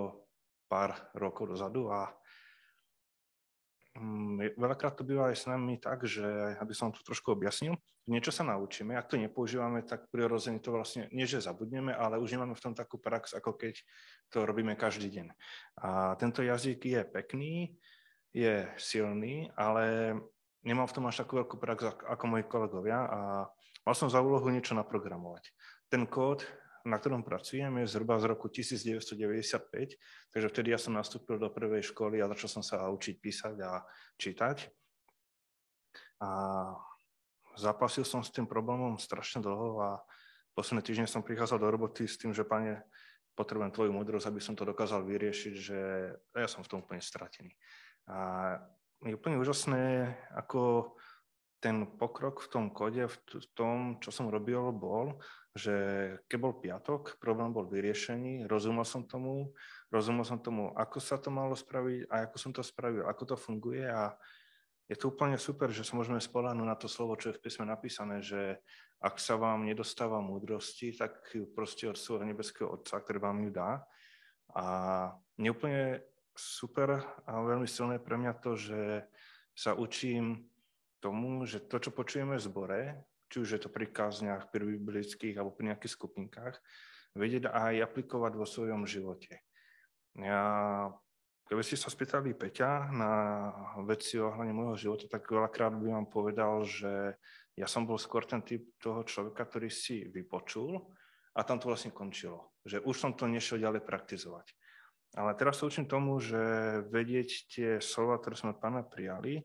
pár 0.71 0.95
rokov 1.19 1.51
dozadu 1.51 1.91
a 1.91 2.15
veľakrát 4.57 4.95
to 4.95 5.03
býva 5.03 5.33
aj 5.33 5.37
s 5.37 5.45
nami 5.49 5.81
tak, 5.81 6.05
že 6.05 6.23
aby 6.61 6.73
som 6.77 6.93
to 6.93 7.01
trošku 7.01 7.33
objasnil, 7.33 7.73
niečo 8.05 8.29
sa 8.29 8.45
naučíme, 8.45 8.93
ak 8.93 9.09
to 9.09 9.17
nepoužívame, 9.17 9.81
tak 9.85 10.09
prirodzene 10.13 10.61
to 10.61 10.73
vlastne 10.73 11.09
nie, 11.09 11.25
že 11.25 11.41
zabudneme, 11.41 11.93
ale 11.93 12.21
už 12.21 12.37
nemáme 12.37 12.53
v 12.53 12.63
tom 12.63 12.73
takú 12.77 13.01
prax, 13.01 13.33
ako 13.33 13.57
keď 13.57 13.81
to 14.29 14.45
robíme 14.45 14.77
každý 14.77 15.09
deň. 15.09 15.27
A 15.81 16.13
tento 16.21 16.45
jazyk 16.45 16.79
je 16.85 17.01
pekný, 17.05 17.53
je 18.29 18.69
silný, 18.77 19.49
ale 19.57 20.13
nemám 20.61 20.85
v 20.85 20.95
tom 20.95 21.05
až 21.09 21.25
takú 21.25 21.41
veľkú 21.41 21.57
prax 21.57 21.89
ako 22.05 22.23
moji 22.29 22.43
kolegovia 22.45 23.09
a 23.09 23.19
mal 23.85 23.95
som 23.97 24.09
za 24.11 24.21
úlohu 24.21 24.45
niečo 24.53 24.77
naprogramovať. 24.77 25.49
Ten 25.89 26.05
kód 26.05 26.45
na 26.89 26.97
ktorom 26.97 27.21
pracujem, 27.21 27.69
je 27.79 27.91
zhruba 27.93 28.17
z 28.17 28.25
roku 28.33 28.49
1995, 28.49 29.95
takže 30.33 30.47
vtedy 30.49 30.73
ja 30.73 30.79
som 30.81 30.97
nastúpil 30.97 31.37
do 31.37 31.47
prvej 31.53 31.85
školy 31.93 32.19
a 32.19 32.29
začal 32.33 32.59
som 32.59 32.63
sa 32.65 32.89
učiť 32.89 33.15
písať 33.21 33.55
a 33.61 33.85
čítať. 34.17 34.57
A 36.19 36.29
zapasil 37.55 38.03
som 38.03 38.25
s 38.25 38.33
tým 38.33 38.49
problémom 38.49 38.97
strašne 38.97 39.39
dlho 39.39 39.79
a 39.79 39.89
posledné 40.57 40.83
týždne 40.83 41.07
som 41.07 41.23
prichádzal 41.23 41.61
do 41.61 41.71
roboty 41.71 42.09
s 42.09 42.19
tým, 42.19 42.35
že 42.35 42.43
pane, 42.43 42.83
potrebujem 43.39 43.71
tvoju 43.71 43.91
múdrosť, 43.95 44.27
aby 44.27 44.41
som 44.43 44.57
to 44.57 44.67
dokázal 44.67 45.07
vyriešiť, 45.07 45.53
že 45.55 45.79
ja 46.35 46.47
som 46.51 46.59
v 46.59 46.69
tom 46.73 46.83
úplne 46.83 46.99
stratený. 46.99 47.55
A 48.11 48.57
je 49.07 49.15
úplne 49.15 49.39
úžasné, 49.39 50.11
ako 50.35 50.91
ten 51.59 51.85
pokrok 51.99 52.39
v 52.39 52.47
tom 52.47 52.65
kode, 52.71 53.03
v 53.11 53.45
tom, 53.51 53.99
čo 53.99 54.15
som 54.15 54.31
robil, 54.31 54.71
bol, 54.71 55.19
že 55.51 55.75
keď 56.31 56.37
bol 56.39 56.53
piatok, 56.55 57.19
problém 57.19 57.51
bol 57.51 57.67
vyriešený, 57.67 58.47
rozumel 58.47 58.87
som 58.87 59.03
tomu, 59.03 59.51
rozumel 59.91 60.23
som 60.23 60.39
tomu, 60.39 60.71
ako 60.71 60.97
sa 61.03 61.19
to 61.19 61.27
malo 61.27 61.53
spraviť 61.53 62.07
a 62.07 62.31
ako 62.31 62.37
som 62.39 62.51
to 62.55 62.63
spravil, 62.63 63.03
ako 63.07 63.23
to 63.27 63.35
funguje 63.35 63.83
a 63.83 64.15
je 64.89 64.97
to 64.97 65.13
úplne 65.13 65.37
super, 65.37 65.69
že 65.69 65.85
sa 65.85 65.93
môžeme 65.93 66.17
spoláhnuť 66.17 66.65
na 66.65 66.73
to 66.73 66.89
slovo, 66.89 67.13
čo 67.13 67.29
je 67.29 67.37
v 67.37 67.43
písme 67.45 67.67
napísané, 67.67 68.25
že 68.25 68.57
ak 68.99 69.21
sa 69.21 69.37
vám 69.37 69.67
nedostáva 69.67 70.17
múdrosti, 70.17 70.97
tak 70.97 71.29
ju 71.29 71.45
proste 71.45 71.85
od 71.85 71.95
svojho 71.95 72.25
nebeského 72.25 72.73
Otca, 72.73 72.97
ktorý 72.97 73.21
vám 73.21 73.37
ju 73.45 73.51
dá. 73.53 73.85
A 74.57 74.65
je 75.37 75.53
úplne 75.53 76.01
super 76.33 77.05
a 77.27 77.31
veľmi 77.37 77.69
silné 77.69 78.01
pre 78.01 78.17
mňa 78.17 78.33
to, 78.41 78.57
že 78.57 79.05
sa 79.53 79.77
učím 79.77 80.49
tomu, 80.99 81.43
že 81.47 81.63
to, 81.63 81.79
čo 81.79 81.95
počujeme 81.95 82.35
v 82.35 82.45
zbore, 82.45 82.81
či 83.31 83.41
už 83.41 83.49
je 83.55 83.61
to 83.61 83.69
pri 83.71 83.87
kázniach, 83.89 84.51
pri 84.51 84.77
biblických 84.77 85.35
alebo 85.39 85.55
pri 85.55 85.73
nejakých 85.73 85.95
skupinkách, 85.95 86.55
vedieť 87.17 87.49
aj 87.49 87.83
aplikovať 87.89 88.33
vo 88.37 88.45
svojom 88.45 88.85
živote. 88.85 89.41
Ja 90.19 90.91
Keby 91.49 91.65
ste 91.65 91.81
sa 91.81 91.89
spýtali 91.89 92.37
Peťa 92.37 92.93
na 92.93 93.13
veci 93.81 94.21
ohľadne 94.21 94.53
môjho 94.53 94.77
života, 94.77 95.09
tak 95.09 95.25
veľakrát 95.25 95.73
by 95.81 95.97
vám 95.97 96.05
povedal, 96.05 96.61
že 96.61 97.17
ja 97.57 97.65
som 97.65 97.89
bol 97.89 97.97
skôr 97.97 98.21
ten 98.21 98.45
typ 98.45 98.77
toho 98.77 99.01
človeka, 99.01 99.49
ktorý 99.49 99.65
si 99.65 100.05
vypočul 100.13 100.77
a 101.33 101.41
tam 101.41 101.57
to 101.57 101.73
vlastne 101.73 101.89
končilo. 101.89 102.53
Že 102.69 102.85
už 102.85 102.95
som 103.01 103.17
to 103.17 103.25
nešiel 103.25 103.57
ďalej 103.57 103.81
praktizovať. 103.81 104.45
Ale 105.17 105.33
teraz 105.33 105.57
sa 105.57 105.65
učím 105.65 105.89
tomu, 105.89 106.21
že 106.21 106.37
vedieť 106.85 107.29
tie 107.49 107.69
slova, 107.81 108.21
ktoré 108.21 108.37
sme 108.37 108.53
od 108.53 108.61
pána 108.61 108.85
prijali, 108.85 109.41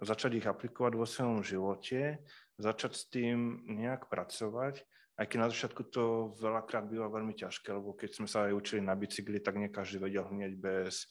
začať 0.00 0.42
ich 0.42 0.46
aplikovať 0.46 0.92
vo 0.98 1.06
svojom 1.06 1.40
živote, 1.46 2.18
začať 2.58 2.92
s 2.94 3.04
tým 3.10 3.62
nejak 3.66 4.10
pracovať, 4.10 4.82
aj 5.14 5.26
keď 5.30 5.38
na 5.38 5.48
začiatku 5.50 5.82
to 5.94 6.34
veľakrát 6.42 6.90
býva 6.90 7.06
veľmi 7.06 7.38
ťažké, 7.38 7.70
lebo 7.70 7.94
keď 7.94 8.10
sme 8.18 8.26
sa 8.26 8.50
aj 8.50 8.58
učili 8.58 8.82
na 8.82 8.98
bicykli, 8.98 9.38
tak 9.38 9.54
nie 9.62 9.70
každý 9.70 10.02
vedel 10.02 10.26
hneď 10.26 10.58
bez 10.58 11.06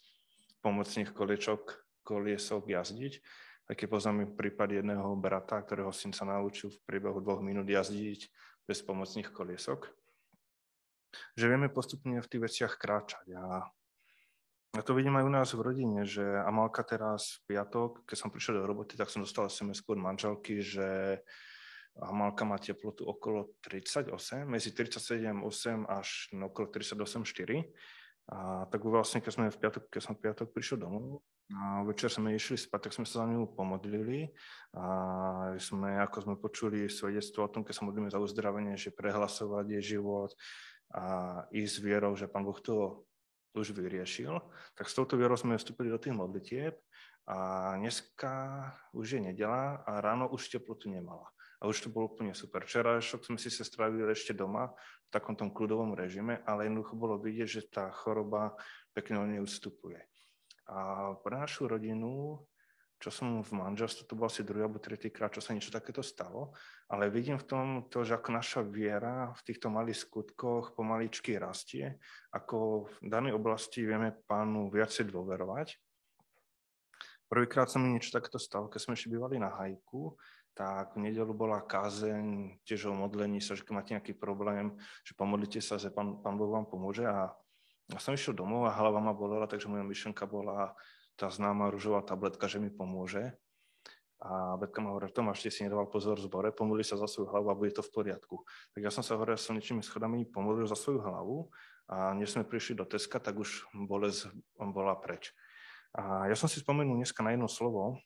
pomocných 0.59 1.15
koliečok, 1.15 1.79
koliesok 2.03 2.67
jazdiť. 2.67 3.23
Keď 3.63 3.87
poznám 3.87 4.35
prípad 4.35 4.83
jedného 4.83 5.15
brata, 5.15 5.55
ktorého 5.63 5.95
syn 5.95 6.11
sa 6.11 6.27
naučil 6.27 6.67
v 6.67 6.83
priebehu 6.83 7.23
dvoch 7.23 7.39
minút 7.39 7.63
jazdiť 7.63 8.27
bez 8.67 8.83
pomocných 8.83 9.31
koliesok. 9.31 9.87
Že 11.39 11.45
vieme 11.47 11.71
postupne 11.71 12.19
v 12.19 12.27
tých 12.27 12.43
veciach 12.43 12.75
kráčať. 12.75 13.23
A 13.39 13.63
ja 14.73 14.81
to 14.81 14.97
vidím 14.97 15.13
aj 15.21 15.25
u 15.25 15.31
nás 15.31 15.49
v 15.53 15.61
rodine, 15.61 16.01
že 16.01 16.25
Amalka 16.25 16.81
teraz 16.81 17.37
v 17.45 17.53
piatok, 17.53 18.09
keď 18.09 18.17
som 18.17 18.33
prišiel 18.33 18.57
do 18.57 18.65
roboty, 18.65 18.97
tak 18.97 19.13
som 19.13 19.21
dostal 19.21 19.45
sms 19.45 19.85
od 19.85 20.01
manželky, 20.01 20.65
že 20.65 21.21
Amalka 22.01 22.41
má 22.41 22.57
teplotu 22.57 23.05
okolo 23.05 23.53
38, 23.61 24.09
medzi 24.49 24.73
37,8 24.73 25.85
až 25.85 26.33
okolo 26.33 26.73
38,4 26.73 27.69
a 28.33 28.65
tak 28.65 28.81
vlastne, 28.81 29.21
keď 29.21 29.31
sme 29.35 29.53
v 29.53 29.57
piatok, 29.61 29.83
keď 29.93 30.01
som 30.01 30.17
v 30.17 30.25
piatok 30.25 30.49
prišiel 30.49 30.81
domov 30.81 31.21
a 31.53 31.85
večer 31.85 32.09
sme 32.09 32.33
išli 32.33 32.57
spať, 32.57 32.89
tak 32.89 32.95
sme 32.97 33.05
sa 33.05 33.21
za 33.21 33.25
ňu 33.29 33.53
pomodlili 33.53 34.33
a 34.73 35.53
sme, 35.61 36.01
ako 36.01 36.17
sme 36.25 36.35
počuli 36.41 36.89
svedectvo 36.89 37.45
o 37.45 37.51
tom, 37.51 37.61
keď 37.61 37.77
sa 37.77 37.85
modlíme 37.85 38.09
za 38.09 38.17
uzdravenie, 38.17 38.73
že 38.73 38.95
prehlasovať 38.95 39.77
je 39.77 39.81
život 39.85 40.33
a 40.97 41.03
ísť 41.53 41.75
vierou, 41.83 42.17
že 42.17 42.25
Pán 42.25 42.41
Boh 42.41 42.57
to 42.57 43.05
už 43.53 43.77
vyriešil, 43.77 44.41
tak 44.73 44.89
s 44.89 44.97
touto 44.97 45.13
vierou 45.13 45.37
sme 45.37 45.57
vstúpili 45.57 45.93
do 45.93 46.01
tých 46.01 46.17
modlitieb 46.17 46.73
a 47.29 47.71
dneska 47.79 48.33
už 48.91 49.17
je 49.17 49.21
nedela 49.31 49.79
a 49.85 50.01
ráno 50.01 50.27
už 50.27 50.49
teplotu 50.49 50.89
nemala. 50.89 51.29
A 51.63 51.71
už 51.71 51.87
to 51.87 51.93
bolo 51.93 52.11
úplne 52.11 52.35
super. 52.35 52.67
Včera 52.67 52.99
šok 52.99 53.23
sme 53.23 53.39
si 53.39 53.47
sa 53.47 53.63
strávili 53.63 54.03
ešte 54.11 54.35
doma 54.35 54.75
v 55.07 55.09
takom 55.13 55.31
tom 55.37 55.47
kľudovom 55.47 55.95
režime, 55.95 56.43
ale 56.43 56.67
jednoducho 56.67 56.99
bolo 56.99 57.15
vidieť, 57.15 57.47
že 57.47 57.71
tá 57.71 57.87
choroba 57.95 58.59
pekne 58.91 59.23
od 59.23 59.27
nej 59.31 59.39
ustupuje. 59.39 60.03
A 60.67 61.11
pre 61.23 61.39
našu 61.39 61.71
rodinu, 61.71 62.43
čo 63.03 63.11
som 63.11 63.43
v 63.43 63.51
manželstve, 63.59 64.07
to 64.07 64.15
bol 64.15 64.31
asi 64.31 64.47
druhý 64.47 64.63
alebo 64.63 64.79
tretí 64.79 65.11
krát, 65.11 65.35
čo 65.35 65.43
sa 65.43 65.51
niečo 65.51 65.75
takéto 65.75 65.99
stalo, 65.99 66.55
ale 66.87 67.11
vidím 67.11 67.35
v 67.35 67.43
tom 67.43 67.65
to, 67.91 68.07
že 68.07 68.15
ako 68.15 68.29
naša 68.31 68.63
viera 68.63 69.35
v 69.35 69.41
týchto 69.43 69.67
malých 69.67 70.07
skutkoch 70.07 70.71
pomaličky 70.71 71.35
rastie, 71.35 71.99
ako 72.31 72.87
v 72.87 73.11
danej 73.11 73.35
oblasti 73.35 73.83
vieme 73.83 74.15
pánu 74.23 74.71
viacej 74.71 75.11
dôverovať. 75.11 75.75
Prvýkrát 77.27 77.67
sa 77.67 77.83
mi 77.83 77.91
niečo 77.91 78.15
takéto 78.15 78.39
stalo, 78.39 78.71
keď 78.71 78.79
sme 78.79 78.95
ešte 78.95 79.11
bývali 79.11 79.35
na 79.35 79.51
hajku, 79.51 80.15
tak 80.55 80.95
v 80.95 81.11
nedelu 81.11 81.33
bola 81.35 81.59
kázeň 81.59 82.55
tiež 82.63 82.87
o 82.87 82.95
modlení 82.95 83.43
sa, 83.43 83.57
že 83.57 83.67
keď 83.67 83.73
máte 83.75 83.91
nejaký 83.99 84.15
problém, 84.15 84.79
že 85.03 85.11
pomodlite 85.17 85.59
sa, 85.59 85.75
že 85.75 85.91
pán, 85.91 86.23
pán 86.23 86.39
Boh 86.39 86.47
vám 86.47 86.69
pomôže 86.69 87.03
a 87.03 87.35
ja 87.91 87.99
som 87.99 88.15
išiel 88.15 88.31
domov 88.31 88.63
a 88.63 88.71
hlava 88.71 89.03
ma 89.03 89.11
bolela, 89.11 89.43
takže 89.49 89.67
moja 89.67 89.83
myšlenka 89.83 90.23
bola 90.23 90.71
tá 91.15 91.29
známa 91.29 91.69
rúžová 91.69 92.01
tabletka, 92.01 92.49
že 92.49 92.57
mi 92.57 92.73
pomôže. 92.73 93.33
A 94.23 94.55
Betka 94.55 94.79
ma 94.79 94.95
hovorí, 94.95 95.11
Tomáš, 95.11 95.43
ty 95.43 95.51
si 95.51 95.67
nedával 95.67 95.91
pozor 95.91 96.15
v 96.15 96.31
zbore, 96.31 96.55
pomodli 96.55 96.87
sa 96.87 96.95
za 96.95 97.11
svoju 97.11 97.27
hlavu 97.27 97.51
a 97.51 97.59
bude 97.59 97.75
to 97.75 97.83
v 97.83 97.91
poriadku. 97.91 98.47
Tak 98.71 98.79
ja 98.79 98.87
som 98.87 99.03
sa 99.03 99.19
hore 99.19 99.35
slnečnými 99.35 99.83
schodami 99.83 100.23
pomodlil 100.23 100.63
za 100.63 100.79
svoju 100.79 101.03
hlavu 101.03 101.51
a 101.91 102.15
než 102.15 102.31
sme 102.31 102.47
prišli 102.47 102.79
do 102.79 102.87
Teska, 102.87 103.19
tak 103.19 103.35
už 103.35 103.67
bolesť 103.75 104.31
bola 104.55 104.95
preč. 104.95 105.35
A 105.91 106.31
ja 106.31 106.39
som 106.39 106.47
si 106.47 106.63
spomenul 106.63 106.95
dneska 107.03 107.19
na 107.19 107.35
jedno 107.35 107.51
slovo, 107.51 107.99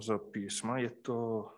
z 0.00 0.18
písma. 0.32 0.82
Je 0.82 0.90
to, 0.90 1.48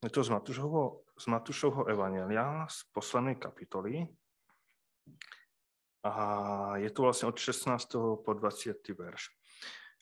je 0.00 0.10
to 0.10 0.20
z, 0.22 0.30
Matúšovho, 0.30 1.04
z 1.18 1.26
Matúšovho 1.26 1.82
Evangelia 1.90 2.64
z 2.70 2.86
poslednej 2.94 3.36
kapitoly. 3.36 4.06
A 6.06 6.24
je 6.78 6.90
to 6.94 7.02
vlastne 7.02 7.26
od 7.26 7.34
16. 7.34 8.22
po 8.22 8.30
20. 8.30 8.78
verš. 8.94 9.34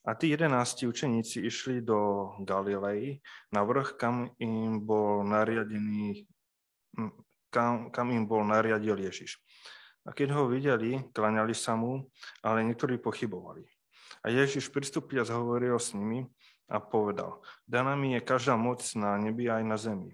A 0.05 0.13
tí 0.13 0.29
jedenácti 0.29 0.85
učeníci 0.85 1.41
išli 1.41 1.81
do 1.81 2.29
Galilei 2.45 3.25
na 3.49 3.65
vrch, 3.65 3.97
kam 3.97 4.37
im 4.37 4.85
bol 4.85 5.25
nariadený, 5.25 6.29
kam, 7.49 7.89
kam 7.89 8.13
im 8.13 8.29
bol 8.29 8.45
nariadil 8.45 9.01
Ježiš. 9.01 9.41
A 10.05 10.13
keď 10.13 10.37
ho 10.37 10.45
videli, 10.45 11.01
klaňali 11.17 11.57
sa 11.57 11.73
mu, 11.73 12.13
ale 12.45 12.69
niektorí 12.69 13.01
pochybovali. 13.01 13.65
A 14.21 14.29
Ježiš 14.29 14.69
a 14.69 15.25
zhovoril 15.25 15.81
s 15.81 15.97
nimi 15.97 16.29
a 16.69 16.81
povedal, 16.81 17.41
daná 17.65 17.97
mi 17.97 18.13
je 18.13 18.21
každá 18.21 18.61
moc 18.61 18.85
na 18.93 19.17
nebi 19.17 19.49
aj 19.49 19.65
na 19.65 19.77
zemi. 19.81 20.13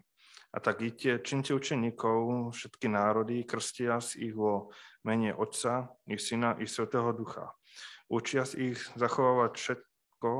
A 0.54 0.58
tak 0.58 0.82
idte, 0.82 1.22
činte 1.22 1.54
učeníkov 1.54 2.50
všetky 2.54 2.90
národy, 2.90 3.46
krstia 3.46 4.02
ich 4.18 4.34
vo 4.34 4.74
mene 5.04 5.32
Otca, 5.32 5.88
i 6.06 6.18
Syna, 6.20 6.56
i 6.60 6.66
Svetého 6.68 7.12
Ducha. 7.12 7.54
Učia 8.10 8.42
ich 8.58 8.80
zachovávať 8.98 9.52
všetko, 9.56 10.30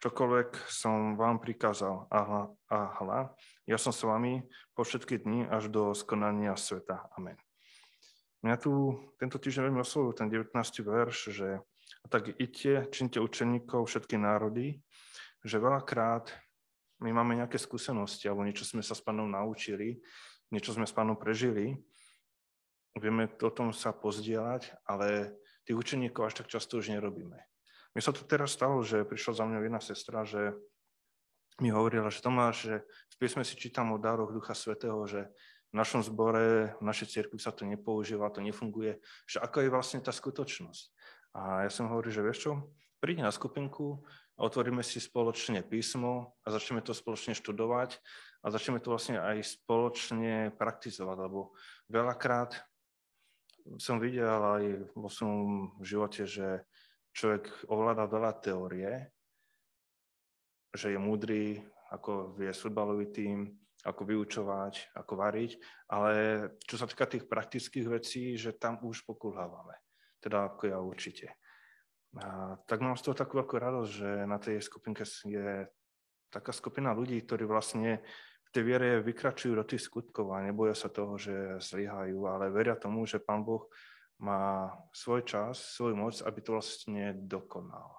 čokoľvek 0.00 0.50
som 0.66 1.14
vám 1.20 1.38
prikázal. 1.38 2.08
A 2.08 2.48
hla, 2.70 3.36
ja 3.68 3.76
som 3.76 3.92
s 3.92 4.02
vami 4.02 4.42
po 4.72 4.82
všetky 4.82 5.20
dni 5.22 5.46
až 5.46 5.68
do 5.68 5.92
skonania 5.92 6.56
sveta. 6.56 7.06
Amen. 7.14 7.36
Mňa 8.40 8.56
tu 8.56 8.96
tento 9.20 9.36
týždeň 9.36 9.68
veľmi 9.68 9.84
oslovil 9.84 10.16
ten 10.16 10.32
19. 10.32 10.56
verš, 10.80 11.18
že 11.36 11.60
tak 12.08 12.32
idte, 12.40 12.88
činte 12.88 13.20
učeníkov 13.20 13.84
všetky 13.84 14.16
národy, 14.16 14.80
že 15.44 15.60
veľakrát 15.60 16.32
my 17.04 17.12
máme 17.12 17.36
nejaké 17.36 17.60
skúsenosti 17.60 18.28
alebo 18.28 18.44
niečo 18.44 18.64
sme 18.64 18.80
sa 18.80 18.96
s 18.96 19.04
pánom 19.04 19.28
naučili, 19.28 20.00
niečo 20.48 20.72
sme 20.72 20.88
s 20.88 20.92
pánom 20.96 21.20
prežili, 21.20 21.76
vieme 22.98 23.30
o 23.30 23.50
tom 23.52 23.70
sa 23.70 23.94
pozdieľať, 23.94 24.74
ale 24.88 25.36
tých 25.68 25.76
učeníkov 25.76 26.26
až 26.26 26.42
tak 26.42 26.50
často 26.50 26.82
už 26.82 26.90
nerobíme. 26.90 27.38
Mi 27.94 28.00
sa 28.02 28.14
to 28.14 28.22
teraz 28.22 28.54
stalo, 28.54 28.82
že 28.82 29.06
prišla 29.06 29.32
za 29.34 29.44
mňa 29.46 29.58
jedna 29.66 29.80
sestra, 29.82 30.22
že 30.22 30.54
mi 31.58 31.70
hovorila, 31.70 32.08
že 32.08 32.24
Tomáš, 32.24 32.56
že 32.66 32.74
v 32.86 33.16
písme 33.20 33.42
si 33.44 33.58
čítam 33.58 33.92
o 33.92 34.00
dároch 34.00 34.32
Ducha 34.32 34.56
Svetého, 34.56 35.04
že 35.04 35.28
v 35.70 35.74
našom 35.78 36.02
zbore, 36.02 36.74
v 36.78 36.82
našej 36.82 37.06
cirkvi 37.14 37.38
sa 37.38 37.54
to 37.54 37.62
nepoužíva, 37.68 38.32
to 38.34 38.42
nefunguje, 38.42 38.98
že 39.26 39.38
ako 39.38 39.62
je 39.62 39.70
vlastne 39.70 40.00
tá 40.02 40.10
skutočnosť. 40.10 40.84
A 41.36 41.66
ja 41.66 41.70
som 41.70 41.86
hovoril, 41.86 42.10
že 42.10 42.26
vieš 42.26 42.50
čo, 42.50 42.52
príď 42.98 43.22
na 43.22 43.30
skupinku, 43.30 44.02
otvoríme 44.34 44.82
si 44.82 44.98
spoločne 44.98 45.62
písmo 45.62 46.34
a 46.42 46.50
začneme 46.50 46.82
to 46.82 46.90
spoločne 46.90 47.38
študovať 47.38 48.02
a 48.42 48.46
začneme 48.50 48.80
to 48.82 48.90
vlastne 48.90 49.20
aj 49.20 49.44
spoločne 49.44 50.56
praktizovať, 50.56 51.16
lebo 51.28 51.54
veľakrát 51.92 52.69
som 53.78 54.00
videl 54.00 54.40
aj 54.40 54.64
vo 54.96 55.08
svojom 55.08 55.80
živote, 55.84 56.24
že 56.24 56.64
človek 57.12 57.70
ovláda 57.70 58.06
veľa 58.06 58.32
teórie, 58.40 59.10
že 60.70 60.94
je 60.94 60.98
múdry, 60.98 61.58
ako 61.90 62.38
vie 62.38 62.54
futbalový 62.54 63.10
tým, 63.10 63.50
ako 63.82 64.04
vyučovať, 64.04 64.94
ako 64.94 65.12
variť, 65.16 65.56
ale 65.90 66.12
čo 66.62 66.76
sa 66.76 66.86
týka 66.86 67.08
tých 67.08 67.26
praktických 67.26 67.86
vecí, 67.88 68.36
že 68.36 68.54
tam 68.54 68.78
už 68.84 69.02
pokulhávame 69.08 69.80
teda 70.20 70.52
ako 70.52 70.62
ja 70.68 70.78
určite. 70.78 71.26
A 72.20 72.54
tak 72.68 72.84
mám 72.84 72.94
z 72.94 73.08
toho 73.08 73.16
takú 73.16 73.40
veľkú 73.40 73.56
radosť, 73.56 73.90
že 73.90 74.10
na 74.28 74.36
tej 74.36 74.60
skupinke 74.60 75.02
je 75.24 75.66
taká 76.30 76.52
skupina 76.52 76.92
ľudí, 76.92 77.18
ktorí 77.24 77.48
vlastne 77.48 78.04
tej 78.50 78.62
viere 78.66 78.98
vykračujú 79.02 79.54
do 79.54 79.64
tých 79.64 79.86
skutkov 79.86 80.34
a 80.34 80.42
neboja 80.42 80.74
sa 80.74 80.90
toho, 80.90 81.14
že 81.14 81.62
zlyhajú, 81.62 82.26
ale 82.26 82.50
veria 82.50 82.74
tomu, 82.74 83.06
že 83.06 83.22
Pán 83.22 83.46
Boh 83.46 83.70
má 84.20 84.74
svoj 84.92 85.24
čas, 85.24 85.56
svoju 85.78 85.96
moc, 85.96 86.18
aby 86.20 86.38
to 86.42 86.58
vlastne 86.58 87.14
dokonal. 87.24 87.94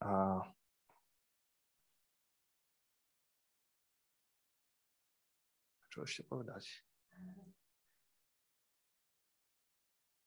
A 0.00 0.40
čo 5.90 6.06
ešte 6.06 6.22
povedať? 6.26 6.64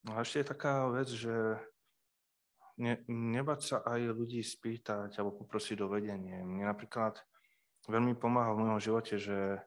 No 0.07 0.15
a 0.15 0.23
ešte 0.23 0.39
je 0.39 0.51
taká 0.51 0.87
vec, 0.87 1.11
že 1.11 1.35
ne, 2.79 3.03
nebať 3.07 3.59
sa 3.59 3.77
aj 3.83 4.15
ľudí 4.15 4.39
spýtať 4.39 5.19
alebo 5.19 5.43
poprosiť 5.43 5.83
o 5.83 5.91
vedenie. 5.91 6.39
Mne 6.47 6.71
napríklad 6.71 7.19
veľmi 7.87 8.13
pomáha 8.19 8.53
v 8.53 8.61
môjom 8.63 8.79
živote, 8.83 9.15
že 9.19 9.63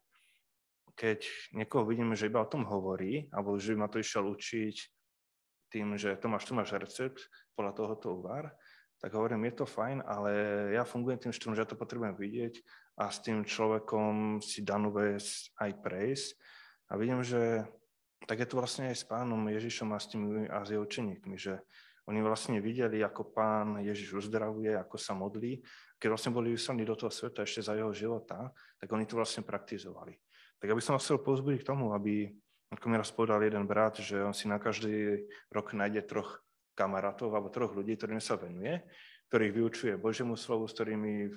keď 0.95 1.25
niekoho 1.57 1.89
vidíme, 1.89 2.13
že 2.13 2.29
iba 2.29 2.45
o 2.45 2.51
tom 2.51 2.69
hovorí, 2.69 3.27
alebo 3.33 3.57
že 3.57 3.73
ma 3.73 3.89
to 3.89 4.01
išiel 4.01 4.29
učiť 4.29 4.77
tým, 5.73 5.97
že 5.97 6.19
Tomáš, 6.21 6.45
tu 6.45 6.53
máš 6.53 6.77
recept, 6.77 7.31
podľa 7.57 7.73
tohoto 7.73 8.21
uvar, 8.21 8.53
tak 9.01 9.17
hovorím, 9.17 9.49
je 9.49 9.65
to 9.65 9.67
fajn, 9.67 10.05
ale 10.05 10.33
ja 10.77 10.85
fungujem 10.85 11.17
tým 11.17 11.33
že 11.33 11.65
ja 11.65 11.69
to 11.69 11.79
potrebujem 11.79 12.21
vidieť 12.21 12.61
a 13.01 13.09
s 13.09 13.25
tým 13.25 13.49
človekom 13.49 14.45
si 14.45 14.61
danú 14.61 14.93
vec 14.93 15.25
aj 15.57 15.71
prejsť. 15.81 16.29
A 16.93 17.01
vidím, 17.01 17.25
že 17.25 17.65
tak 18.29 18.45
je 18.45 18.49
to 18.51 18.61
vlastne 18.61 18.93
aj 18.93 19.01
s 19.01 19.09
pánom 19.09 19.41
Ježišom 19.49 19.89
a 19.97 19.99
s 20.03 20.13
tými 20.13 20.45
a 20.53 20.61
s 20.69 20.77
jeho 20.77 20.85
učeníkmi, 20.85 21.37
že 21.41 21.65
oni 22.11 22.21
vlastne 22.21 22.61
videli, 22.61 23.01
ako 23.01 23.33
pán 23.33 23.81
Ježiš 23.81 24.27
uzdravuje, 24.27 24.77
ako 24.77 24.97
sa 25.01 25.17
modlí. 25.17 25.63
Keď 26.01 26.09
vlastne 26.09 26.33
boli 26.33 26.57
vyslaní 26.57 26.89
do 26.89 26.97
toho 26.97 27.13
sveta 27.13 27.45
ešte 27.45 27.61
za 27.61 27.77
jeho 27.77 27.93
života, 27.93 28.49
tak 28.81 28.89
oni 28.89 29.05
to 29.05 29.21
vlastne 29.21 29.45
praktizovali. 29.45 30.17
Tak 30.57 30.73
aby 30.73 30.81
som 30.81 30.97
vás 30.97 31.05
chcel 31.05 31.21
pozbudiť 31.21 31.61
k 31.61 31.69
tomu, 31.69 31.93
aby, 31.93 32.33
ako 32.73 32.85
mi 32.89 32.97
raz 32.97 33.13
povedal 33.13 33.45
jeden 33.45 33.69
brat, 33.69 34.01
že 34.01 34.17
on 34.25 34.33
si 34.33 34.49
na 34.49 34.57
každý 34.57 35.29
rok 35.53 35.77
nájde 35.77 36.09
troch 36.09 36.41
kamarátov 36.73 37.29
alebo 37.37 37.53
troch 37.53 37.77
ľudí, 37.77 38.01
ktorým 38.01 38.25
sa 38.25 38.41
venuje, 38.41 38.81
ktorých 39.29 39.53
vyučuje 39.53 39.93
Božiemu 40.01 40.41
slovu, 40.41 40.65
s 40.65 40.73
ktorými 40.73 41.37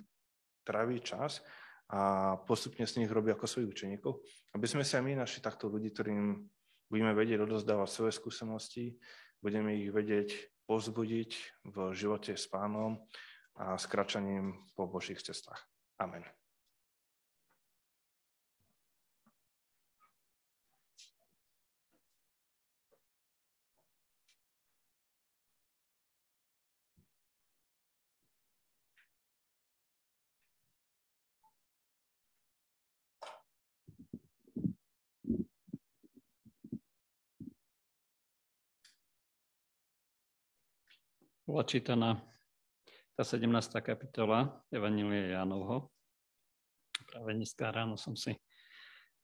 tráví 0.63 1.03
čas 1.03 1.43
a 1.91 2.33
postupne 2.47 2.87
s 2.87 2.95
nich 2.95 3.11
robí 3.11 3.35
ako 3.35 3.43
svojich 3.43 3.69
učeníkov. 3.69 4.23
Aby 4.55 4.65
sme 4.71 4.87
sa 4.87 5.03
my 5.03 5.19
našli 5.19 5.43
takto 5.43 5.67
ľudí, 5.67 5.91
ktorým 5.91 6.39
budeme 6.87 7.11
vedieť 7.11 7.43
odozdávať 7.43 7.89
svoje 7.91 8.13
skúsenosti, 8.15 8.95
budeme 9.43 9.75
ich 9.75 9.91
vedieť 9.91 10.31
pozbudiť 10.63 11.31
v 11.67 11.75
živote 11.91 12.39
s 12.39 12.47
pánom 12.47 13.03
a 13.55 13.77
s 13.77 13.85
kračaním 13.85 14.53
po 14.75 14.87
Božích 14.87 15.21
cestách. 15.21 15.67
Amen. 15.99 16.23
bola 41.53 42.32
tá 43.13 43.21
17. 43.21 43.45
kapitola 43.85 44.65
Evanília 44.73 45.37
Jánovho. 45.37 45.93
Práve 47.05 47.37
dneska 47.37 47.69
ráno 47.69 47.93
som 47.93 48.17
si 48.17 48.33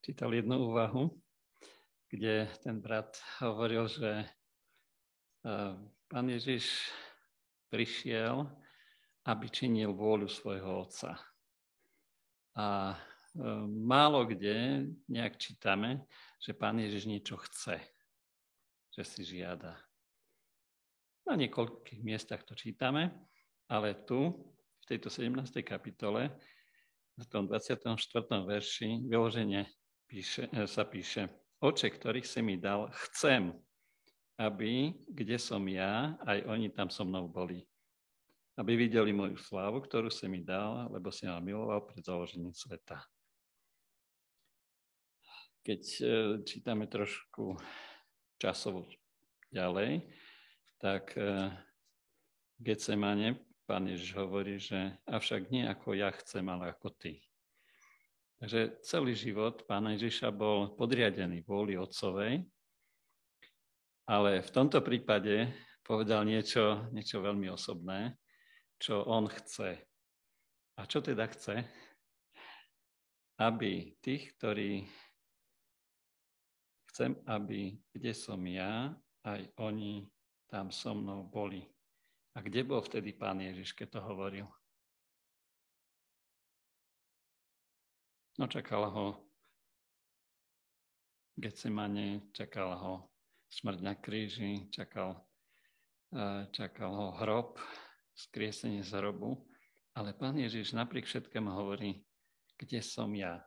čítal 0.05 0.29
jednu 0.29 0.61
úvahu, 0.69 1.09
kde 2.05 2.45
ten 2.61 2.77
brat 2.77 3.17
hovoril, 3.41 3.89
že 3.89 4.29
pán 6.05 6.25
Ježiš 6.29 6.69
prišiel, 7.73 8.45
aby 9.25 9.49
činil 9.49 9.97
vôľu 9.97 10.29
svojho 10.29 10.85
otca. 10.85 11.17
A 12.61 12.93
e, 12.93 12.97
málo 13.65 14.29
kde 14.29 14.85
nejak 15.09 15.41
čítame, 15.41 16.05
že 16.37 16.53
pán 16.53 16.77
Ježiš 16.77 17.09
niečo 17.09 17.41
chce, 17.41 17.81
že 18.93 19.01
si 19.01 19.21
žiada. 19.25 19.81
Na 21.25 21.33
niekoľkých 21.33 22.05
miestach 22.05 22.45
to 22.45 22.53
čítame, 22.53 23.29
ale 23.69 23.93
tu, 23.93 24.33
v 24.81 24.85
tejto 24.89 25.13
17. 25.13 25.61
kapitole, 25.61 26.33
v 27.13 27.25
tom 27.29 27.45
24. 27.45 27.93
verši, 28.49 29.05
vyloženie 29.05 29.69
píše, 30.09 30.49
e, 30.49 30.65
sa 30.65 30.89
píše, 30.89 31.29
oče, 31.61 31.93
ktorých 31.93 32.25
si 32.25 32.41
mi 32.41 32.57
dal, 32.57 32.89
chcem, 33.07 33.53
aby, 34.41 34.97
kde 35.05 35.37
som 35.37 35.61
ja, 35.69 36.17
aj 36.25 36.49
oni 36.49 36.73
tam 36.73 36.89
so 36.89 37.05
mnou 37.05 37.29
boli. 37.29 37.61
Aby 38.57 38.75
videli 38.75 39.13
moju 39.13 39.37
slávu, 39.37 39.83
ktorú 39.85 40.09
si 40.09 40.25
mi 40.25 40.41
dal, 40.41 40.89
lebo 40.89 41.13
si 41.13 41.29
ma 41.29 41.39
miloval 41.39 41.85
pred 41.85 42.01
založením 42.01 42.55
sveta. 42.55 43.05
Keď 45.61 45.81
e, 45.83 46.03
čítame 46.47 46.89
trošku 46.89 47.53
časovo 48.41 48.89
ďalej, 49.53 50.07
tak 50.79 51.13
v 51.13 51.21
e, 51.21 51.67
Getsemane 52.59 53.48
pán 53.69 53.85
Ježiš 53.85 54.17
hovorí, 54.17 54.57
že 54.57 54.97
avšak 55.05 55.53
nie 55.53 55.61
ako 55.69 55.93
ja 55.93 56.09
chcem, 56.09 56.41
ale 56.49 56.73
ako 56.73 56.89
ty. 56.97 57.21
Takže 58.41 58.81
celý 58.81 59.13
život 59.13 59.61
pána 59.69 59.93
Ježiša 59.93 60.33
bol 60.33 60.73
podriadený 60.73 61.45
vôli 61.45 61.77
otcovej, 61.77 62.49
ale 64.09 64.41
v 64.41 64.49
tomto 64.49 64.81
prípade 64.81 65.53
povedal 65.85 66.25
niečo, 66.25 66.89
niečo 66.89 67.21
veľmi 67.21 67.45
osobné, 67.53 68.17
čo 68.81 69.05
on 69.05 69.29
chce. 69.29 69.77
A 70.73 70.89
čo 70.89 71.05
teda 71.05 71.29
chce? 71.29 71.61
Aby 73.37 73.93
tých, 74.01 74.33
ktorí 74.33 74.89
chcem, 76.89 77.13
aby 77.29 77.77
kde 77.93 78.17
som 78.17 78.41
ja, 78.49 78.97
aj 79.29 79.45
oni 79.61 80.09
tam 80.49 80.73
so 80.73 80.97
mnou 80.97 81.29
boli. 81.29 81.69
A 82.37 82.45
kde 82.45 82.61
bol 82.61 82.81
vtedy 82.85 83.13
pán 83.17 83.41
Ježiš, 83.41 83.73
keď 83.73 83.97
to 83.97 83.99
hovoril? 84.05 84.47
No 88.39 88.47
čakala 88.47 88.87
ho 88.87 89.29
Getsemane, 91.39 92.31
čakala 92.35 92.75
ho 92.79 92.93
smrť 93.49 93.79
na 93.79 93.95
kríži, 93.95 94.69
čakal, 94.71 95.23
e, 96.11 96.47
čakal 96.51 96.91
ho 96.91 97.07
hrob, 97.19 97.59
skriesenie 98.15 98.83
z 98.83 98.99
hrobu, 98.99 99.47
ale 99.95 100.11
pán 100.15 100.35
Ježiš 100.35 100.75
napriek 100.75 101.07
všetkému 101.07 101.51
hovorí, 101.51 102.03
kde 102.59 102.83
som 102.83 103.11
ja. 103.15 103.39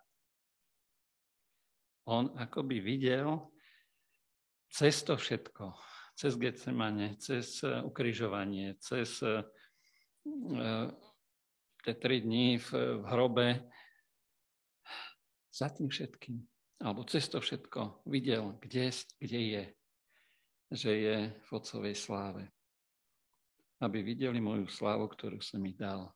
On 2.09 2.33
akoby 2.35 2.81
videl 2.81 3.49
cez 4.73 5.05
to 5.05 5.21
všetko, 5.21 5.77
cez 6.15 6.37
Getsemane, 6.37 7.17
cez 7.17 7.65
e, 7.65 7.83
ukrižovanie, 7.83 8.77
cez 8.79 9.23
e, 9.23 9.43
e, 10.25 10.69
tie 11.83 11.95
tri 11.99 12.21
dní 12.23 12.61
v, 12.61 12.69
v 13.01 13.05
hrobe, 13.09 13.49
za 15.53 15.69
tým 15.69 15.93
všetkým, 15.93 16.41
alebo 16.81 17.05
cez 17.05 17.29
to 17.29 17.41
všetko 17.41 18.09
videl, 18.09 18.57
kde, 18.61 18.89
kde 19.21 19.41
je, 19.41 19.65
že 20.73 20.93
je 20.97 21.17
v 21.29 21.49
Otcovej 21.53 21.95
sláve. 21.97 22.49
Aby 23.83 24.01
videli 24.01 24.41
moju 24.41 24.71
slávu, 24.71 25.11
ktorú 25.11 25.43
som 25.43 25.61
mi 25.61 25.75
dal. 25.77 26.09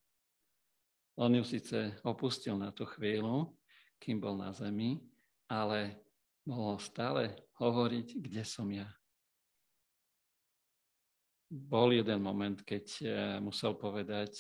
On 1.21 1.29
ju 1.29 1.45
síce 1.45 1.99
opustil 2.07 2.57
na 2.57 2.73
tú 2.73 2.89
chvíľu, 2.89 3.53
kým 4.01 4.23
bol 4.23 4.39
na 4.39 4.55
zemi, 4.57 5.03
ale 5.51 6.01
mohol 6.47 6.81
stále 6.81 7.37
hovoriť, 7.59 8.23
kde 8.23 8.43
som 8.47 8.69
ja 8.71 8.87
bol 11.51 11.95
jeden 11.95 12.23
moment, 12.23 12.59
keď 12.63 12.85
eh, 13.03 13.11
musel 13.39 13.79
povedať, 13.79 14.35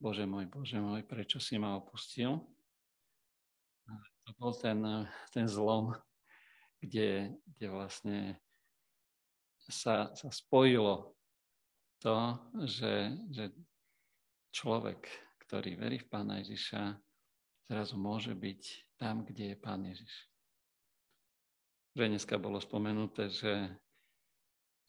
Bože 0.00 0.24
môj, 0.24 0.48
Bože 0.48 0.80
môj, 0.80 1.04
prečo 1.04 1.36
si 1.36 1.60
ma 1.60 1.76
opustil? 1.76 2.40
To 4.24 4.30
bol 4.38 4.54
ten, 4.56 4.80
ten 5.34 5.44
zlom, 5.44 5.92
kde, 6.80 7.36
kde 7.44 7.66
vlastne 7.68 8.18
sa, 9.68 10.08
sa 10.16 10.28
spojilo 10.32 11.12
to, 12.00 12.38
že, 12.64 13.12
že 13.28 13.44
človek, 14.56 15.04
ktorý 15.44 15.76
verí 15.76 15.98
v 16.00 16.08
Pána 16.08 16.40
Ježiša, 16.40 16.96
zrazu 17.68 18.00
môže 18.00 18.32
byť 18.32 18.62
tam, 18.96 19.22
kde 19.28 19.52
je 19.52 19.56
Pán 19.60 19.84
Ježiš. 19.84 20.14
Že 21.92 22.16
dneska 22.16 22.40
bolo 22.40 22.56
spomenuté, 22.62 23.28
že 23.28 23.68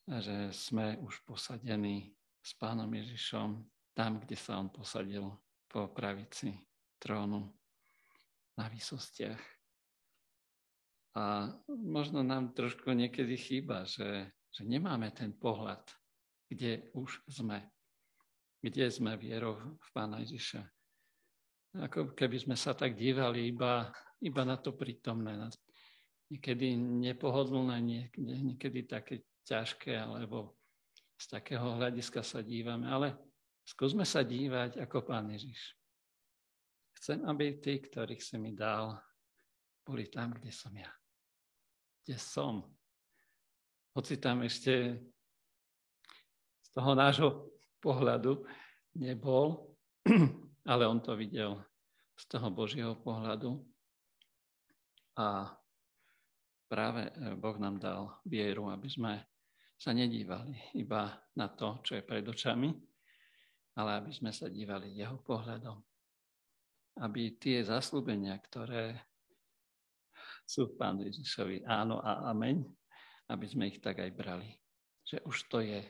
že 0.08 0.49
sme 0.52 0.97
už 1.02 1.22
posadení 1.28 2.14
s 2.41 2.58
pánom 2.58 2.89
Ježišom 2.89 3.62
tam, 3.93 4.18
kde 4.24 4.36
sa 4.39 4.58
on 4.58 4.72
posadil 4.74 5.30
po 5.70 5.91
pravici 5.93 6.58
trónu 6.97 7.47
na 8.58 8.66
výsostiach. 8.68 9.41
A 11.12 11.52
možno 11.68 12.24
nám 12.24 12.56
trošku 12.56 12.88
niekedy 12.95 13.36
chýba, 13.36 13.84
že, 13.84 14.32
že 14.52 14.64
nemáme 14.64 15.12
ten 15.12 15.36
pohľad, 15.36 15.84
kde 16.47 16.88
už 16.95 17.28
sme. 17.28 17.68
Kde 18.64 18.88
sme 18.88 19.20
vierou 19.20 19.58
v 19.58 19.88
Pána 19.91 20.24
Ježiša. 20.24 20.64
Ako 21.72 22.16
keby 22.16 22.38
sme 22.39 22.56
sa 22.56 22.76
tak 22.76 22.95
dívali 22.95 23.52
iba, 23.52 23.91
iba 24.24 24.43
na 24.43 24.56
to 24.56 24.76
prítomné. 24.76 25.52
Niekedy 26.32 26.80
nepohodlné, 26.80 27.76
niekedy, 27.80 28.34
niekedy 28.56 28.80
také 28.88 29.16
ťažké, 29.46 29.98
alebo 29.98 30.58
z 31.22 31.26
takého 31.30 31.78
hľadiska 31.78 32.26
sa 32.26 32.42
dívame, 32.42 32.89
ale 32.89 33.14
skúsme 33.62 34.02
sa 34.02 34.26
dívať 34.26 34.82
ako 34.82 35.06
Pán 35.06 35.30
Ježiš. 35.30 35.78
Chcem, 36.98 37.22
aby 37.26 37.58
tí, 37.62 37.82
ktorých 37.82 38.22
si 38.22 38.38
mi 38.38 38.54
dal, 38.54 38.98
boli 39.86 40.10
tam, 40.10 40.34
kde 40.38 40.54
som 40.54 40.74
ja. 40.74 40.89
Kde 42.06 42.18
som. 42.18 42.66
Hoci 43.98 44.18
tam 44.22 44.46
ešte 44.46 45.02
toho 46.72 46.94
nášho 46.96 47.50
pohľadu 47.84 48.46
nebol, 48.96 49.78
ale 50.72 50.84
on 50.88 51.02
to 51.02 51.18
videl 51.18 51.60
z 52.16 52.24
toho 52.30 52.48
Božieho 52.54 52.94
pohľadu. 52.98 53.60
A 55.18 55.52
práve 56.72 57.10
e, 57.10 57.36
Boh 57.36 57.58
nám 57.60 57.82
dal 57.82 58.16
vieru, 58.24 58.72
aby 58.72 58.88
sme 58.88 59.20
sa 59.82 59.98
nedívali 59.98 60.78
iba 60.78 61.10
na 61.34 61.50
to, 61.50 61.82
čo 61.82 61.98
je 61.98 62.06
pred 62.06 62.22
očami, 62.22 62.70
ale 63.82 63.98
aby 63.98 64.14
sme 64.14 64.30
sa 64.30 64.46
dívali 64.46 64.94
jeho 64.94 65.18
pohľadom. 65.26 65.82
Aby 67.02 67.42
tie 67.42 67.66
zaslúbenia, 67.66 68.38
ktoré 68.38 68.94
sú 70.46 70.70
v 70.70 70.78
Pánu 70.78 71.10
Ježišovi 71.10 71.66
áno 71.66 71.98
a 71.98 72.30
ameň, 72.30 72.62
aby 73.34 73.46
sme 73.50 73.74
ich 73.74 73.82
tak 73.82 73.98
aj 73.98 74.14
brali. 74.14 74.54
Že 75.02 75.18
už 75.26 75.38
to 75.50 75.66
je. 75.66 75.82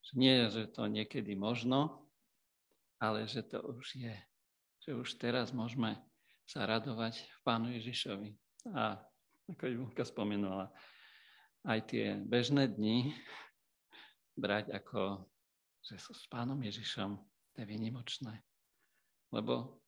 Že 0.00 0.12
nie, 0.16 0.36
že 0.48 0.64
to 0.72 0.88
niekedy 0.88 1.36
možno, 1.36 2.08
ale 2.96 3.28
že 3.28 3.44
to 3.44 3.60
už 3.60 3.92
je. 3.92 4.16
Že 4.88 5.04
už 5.04 5.08
teraz 5.20 5.52
môžeme 5.52 6.00
sa 6.48 6.64
radovať 6.64 7.20
v 7.20 7.38
Pánu 7.44 7.68
Ježišovi. 7.76 8.32
A 8.72 8.96
ako 9.52 9.68
Ivka 9.68 10.08
spomenula, 10.08 10.72
aj 11.66 11.80
tie 11.92 12.16
bežné 12.16 12.68
dni 12.70 13.12
brať 14.36 14.72
ako, 14.72 15.28
že 15.84 16.00
sú 16.00 16.16
s 16.16 16.24
Pánom 16.28 16.56
Ježišom, 16.60 17.20
to 17.52 17.56
je 17.60 17.66
vynimočné. 17.68 18.40
Lebo 19.30 19.80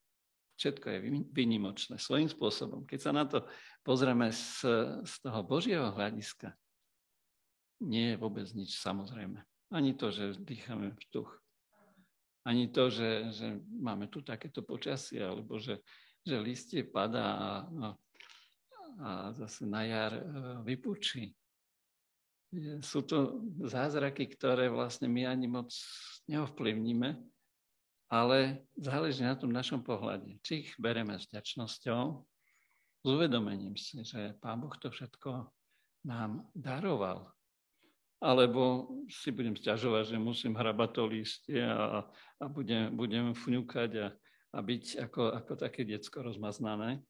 všetko 0.60 0.86
je 0.86 0.98
vynimočné 1.32 1.96
svojím 1.96 2.28
spôsobom. 2.28 2.84
Keď 2.84 2.98
sa 3.00 3.12
na 3.14 3.24
to 3.24 3.48
pozrieme 3.82 4.28
z, 4.30 4.62
z 5.02 5.14
toho 5.24 5.40
Božieho 5.42 5.90
hľadiska, 5.90 6.52
nie 7.82 8.14
je 8.14 8.20
vôbec 8.20 8.46
nič 8.54 8.78
samozrejme. 8.78 9.42
Ani 9.72 9.96
to, 9.96 10.12
že 10.12 10.38
dýchame 10.38 10.94
vzduch. 10.94 11.32
Ani 12.46 12.70
to, 12.70 12.90
že, 12.90 13.32
že 13.34 13.48
máme 13.80 14.06
tu 14.06 14.22
takéto 14.22 14.62
počasie, 14.62 15.22
alebo 15.22 15.58
že, 15.58 15.82
že 16.22 16.38
listie 16.38 16.82
padá 16.86 17.26
a, 17.38 17.50
a, 17.66 17.86
a 19.02 19.10
zase 19.34 19.66
na 19.66 19.82
jar 19.86 20.12
e, 20.14 20.22
vypučí. 20.66 21.34
Sú 22.84 23.00
to 23.00 23.40
zázraky, 23.64 24.28
ktoré 24.28 24.68
vlastne 24.68 25.08
my 25.08 25.24
ani 25.24 25.48
moc 25.48 25.72
neovplyvníme, 26.28 27.16
ale 28.12 28.68
záleží 28.76 29.24
na 29.24 29.32
tom 29.32 29.48
našom 29.48 29.80
pohľade. 29.80 30.36
Či 30.44 30.68
ich 30.68 30.70
bereme 30.76 31.16
s 31.16 31.32
ďačnosťou, 31.32 32.02
s 33.02 33.06
uvedomením 33.08 33.74
si, 33.74 34.04
že 34.04 34.36
Pán 34.38 34.60
Boh 34.60 34.76
to 34.76 34.92
všetko 34.92 35.48
nám 36.04 36.46
daroval. 36.54 37.32
Alebo 38.22 38.86
si 39.10 39.34
budem 39.34 39.58
sťažovať, 39.58 40.14
že 40.14 40.18
musím 40.20 40.54
hrabať 40.54 40.90
to 40.94 41.02
listie 41.10 41.64
a, 41.64 42.06
a 42.38 42.44
budem, 42.46 42.94
budem 42.94 43.34
fňukať 43.34 43.90
a, 43.98 44.06
a 44.54 44.58
byť 44.62 45.08
ako, 45.08 45.34
ako 45.34 45.52
také 45.58 45.82
diecko 45.82 46.22
rozmaznané. 46.22 47.02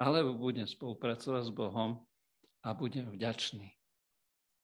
Alebo 0.00 0.38
budem 0.38 0.64
spolupracovať 0.64 1.42
s 1.42 1.52
Bohom 1.52 2.06
a 2.64 2.72
budem 2.72 3.10
vďačný. 3.12 3.79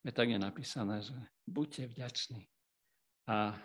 Tak 0.07 0.29
je 0.29 0.39
napísané, 0.39 1.03
že 1.03 1.15
buďte 1.47 1.87
vďační. 1.87 2.47
A 3.27 3.59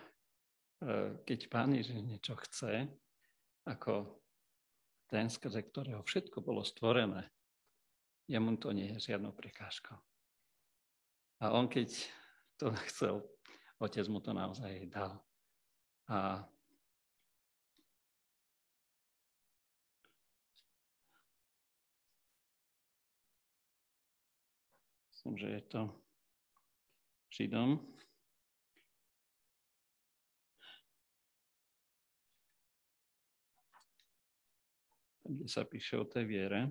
E, 0.82 1.14
keď 1.30 1.40
Pán 1.46 1.78
Ježiš 1.78 2.02
niečo 2.02 2.34
chce, 2.34 2.90
ako 3.70 4.18
ten, 5.06 5.30
skrze 5.30 5.62
ktorého 5.62 6.02
všetko 6.02 6.42
bolo 6.42 6.66
stvorené, 6.66 7.30
jemu 8.26 8.58
to 8.58 8.74
nie 8.74 8.90
je 8.98 9.14
žiadnou 9.14 9.30
prekážkou. 9.38 9.94
A 11.42 11.54
on, 11.54 11.70
keď 11.70 11.94
to 12.58 12.74
chcel, 12.90 13.22
otec 13.78 14.06
mu 14.10 14.18
to 14.26 14.34
naozaj 14.34 14.90
dal. 14.90 15.22
A 16.10 16.42
myslím, 25.14 25.38
že 25.38 25.48
je 25.62 25.64
to 25.70 26.01
Židom 27.32 27.80
kde 35.32 35.48
sa 35.48 35.64
píše 35.64 35.96
o 35.96 36.04
tej 36.04 36.28
viere. 36.28 36.62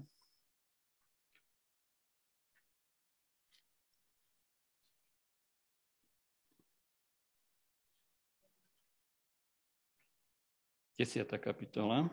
Desiatá 11.00 11.40
kapitola. 11.40 12.12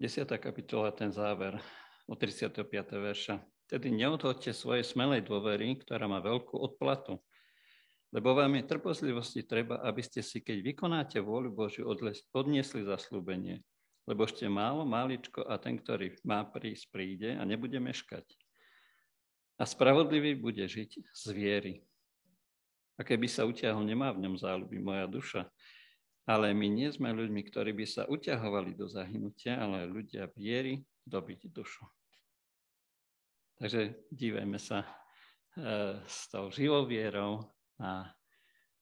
Desiatá 0.00 0.40
kapitola, 0.40 0.96
ten 0.96 1.12
záver, 1.12 1.60
od 2.08 2.16
35. 2.16 2.64
verša. 2.96 3.36
Tedy 3.68 3.92
neodhoďte 3.92 4.56
svojej 4.56 4.82
smelej 4.82 5.28
dôvery, 5.28 5.76
ktorá 5.76 6.08
má 6.08 6.24
veľkú 6.24 6.56
odplatu 6.56 7.20
lebo 8.10 8.34
vám 8.34 8.58
je 8.58 8.66
trpozlivosti 8.66 9.46
treba, 9.46 9.78
aby 9.86 10.02
ste 10.02 10.18
si, 10.18 10.42
keď 10.42 10.74
vykonáte 10.74 11.18
vôľu 11.22 11.54
Božiu, 11.54 11.86
odniesli 12.34 12.82
zaslúbenie. 12.82 13.62
Lebo 14.10 14.26
ešte 14.26 14.50
málo, 14.50 14.82
máličko 14.82 15.46
a 15.46 15.54
ten, 15.62 15.78
ktorý 15.78 16.18
má 16.26 16.42
prísť, 16.42 16.90
príde 16.90 17.38
a 17.38 17.46
nebude 17.46 17.78
meškať. 17.78 18.26
A 19.60 19.68
spravodlivý 19.68 20.34
bude 20.34 20.66
žiť 20.66 20.90
z 21.06 21.24
viery. 21.30 21.74
A 22.98 23.06
keby 23.06 23.30
sa 23.30 23.46
utiahol, 23.46 23.86
nemá 23.86 24.10
v 24.10 24.26
ňom 24.26 24.34
záľuby 24.34 24.82
moja 24.82 25.06
duša. 25.06 25.46
Ale 26.30 26.54
my 26.54 26.70
nie 26.70 26.86
sme 26.94 27.10
ľuďmi, 27.10 27.42
ktorí 27.42 27.74
by 27.74 27.86
sa 27.90 28.06
uťahovali 28.06 28.78
do 28.78 28.86
zahynutia, 28.86 29.58
ale 29.58 29.90
ľudia 29.90 30.30
viery 30.30 30.78
dobiť 31.02 31.50
dušu. 31.50 31.82
Takže 33.58 34.06
dívajme 34.14 34.54
sa 34.62 34.86
e, 34.86 34.88
s 36.06 36.30
tou 36.30 36.54
živou 36.54 36.86
vierou 36.86 37.42
na, 37.82 38.14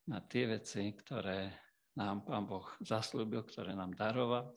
na 0.05 0.21
tie 0.29 0.45
veci, 0.45 0.93
ktoré 0.93 1.57
nám 1.97 2.29
Pán 2.29 2.45
Boh 2.45 2.69
zaslúbil, 2.85 3.49
ktoré 3.49 3.73
nám 3.73 3.97
daroval, 3.97 4.53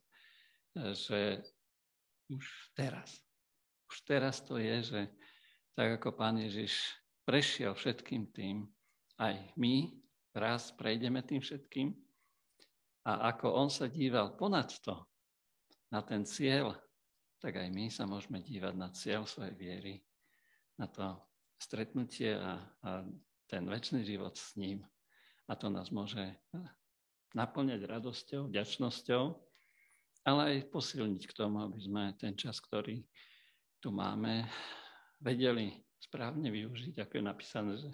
že 0.76 1.48
už 2.28 2.46
teraz, 2.76 3.24
už 3.88 3.96
teraz 4.04 4.44
to 4.44 4.60
je, 4.60 4.84
že 4.84 5.02
tak 5.80 5.96
ako 5.96 6.12
Pán 6.12 6.44
Ježiš 6.44 6.76
prešiel 7.24 7.72
všetkým 7.72 8.30
tým, 8.36 8.68
aj 9.16 9.40
my 9.56 9.96
raz 10.36 10.76
prejdeme 10.76 11.24
tým 11.24 11.40
všetkým 11.40 12.11
a 13.02 13.34
ako 13.34 13.58
on 13.58 13.70
sa 13.74 13.90
díval 13.90 14.38
ponad 14.38 14.70
to, 14.86 14.94
na 15.90 16.06
ten 16.06 16.22
cieľ, 16.24 16.78
tak 17.42 17.58
aj 17.58 17.68
my 17.74 17.90
sa 17.90 18.06
môžeme 18.06 18.40
dívať 18.40 18.74
na 18.78 18.94
cieľ 18.94 19.26
svojej 19.26 19.58
viery, 19.58 19.96
na 20.78 20.86
to 20.86 21.18
stretnutie 21.58 22.38
a, 22.38 22.62
a 22.86 23.02
ten 23.50 23.66
väčší 23.66 24.06
život 24.06 24.38
s 24.38 24.54
ním. 24.56 24.86
A 25.50 25.58
to 25.58 25.68
nás 25.68 25.92
môže 25.92 26.22
naplňať 27.34 27.84
radosťou, 27.90 28.48
vďačnosťou, 28.48 29.24
ale 30.30 30.42
aj 30.48 30.70
posilniť 30.70 31.24
k 31.28 31.34
tomu, 31.36 31.66
aby 31.66 31.80
sme 31.82 32.04
ten 32.16 32.38
čas, 32.38 32.62
ktorý 32.62 33.02
tu 33.82 33.90
máme, 33.90 34.46
vedeli 35.18 35.74
správne 35.98 36.54
využiť, 36.54 37.02
ako 37.02 37.14
je 37.18 37.24
napísané, 37.26 37.72
že 37.82 37.90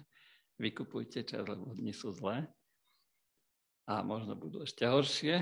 vykupujte 0.60 1.24
čas, 1.24 1.48
lebo 1.48 1.72
dni 1.72 1.96
sú 1.96 2.12
zlé 2.12 2.44
a 3.88 4.04
možno 4.04 4.36
budú 4.36 4.62
ešte 4.62 4.84
horšie, 4.84 5.40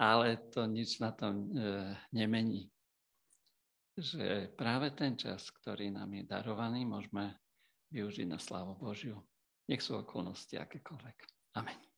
ale 0.00 0.40
to 0.48 0.64
nič 0.64 0.98
na 1.04 1.12
tom 1.12 1.52
e, 1.52 1.94
nemení. 2.16 2.72
Že 3.94 4.56
práve 4.58 4.90
ten 4.96 5.14
čas, 5.14 5.52
ktorý 5.52 5.92
nám 5.92 6.10
je 6.16 6.24
darovaný, 6.26 6.82
môžeme 6.82 7.36
využiť 7.94 8.26
na 8.26 8.40
slávu 8.40 8.74
Božiu. 8.74 9.22
Nech 9.70 9.84
sú 9.84 10.00
okolnosti 10.00 10.56
akékoľvek. 10.58 11.16
Amen. 11.60 11.93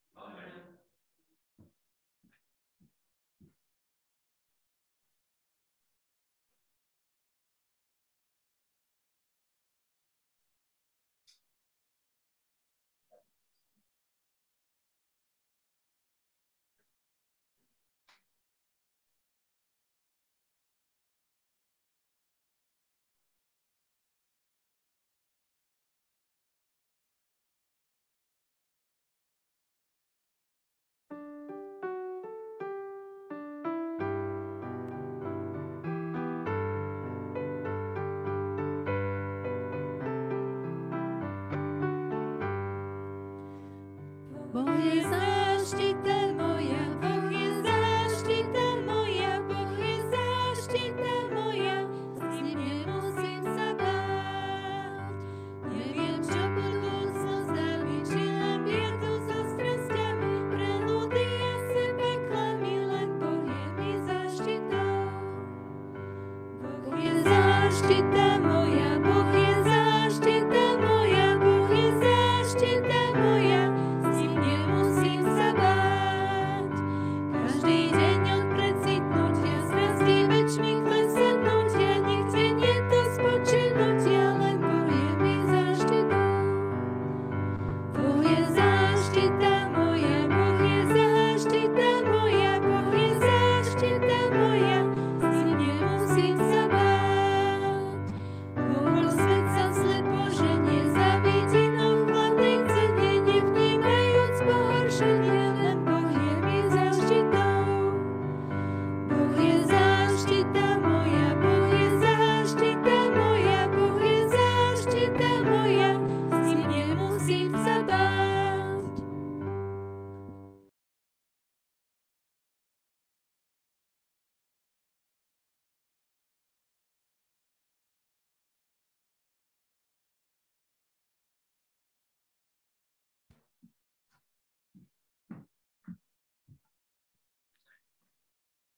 Świte 67.87 68.39
moja 68.39 69.01
Boga. 69.01 69.26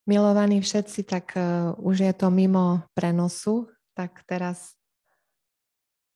Milovaní 0.09 0.65
všetci, 0.65 1.01
tak 1.05 1.37
uh, 1.37 1.77
už 1.77 2.09
je 2.09 2.13
to 2.17 2.33
mimo 2.33 2.81
prenosu, 2.97 3.69
tak 3.93 4.25
teraz 4.25 4.78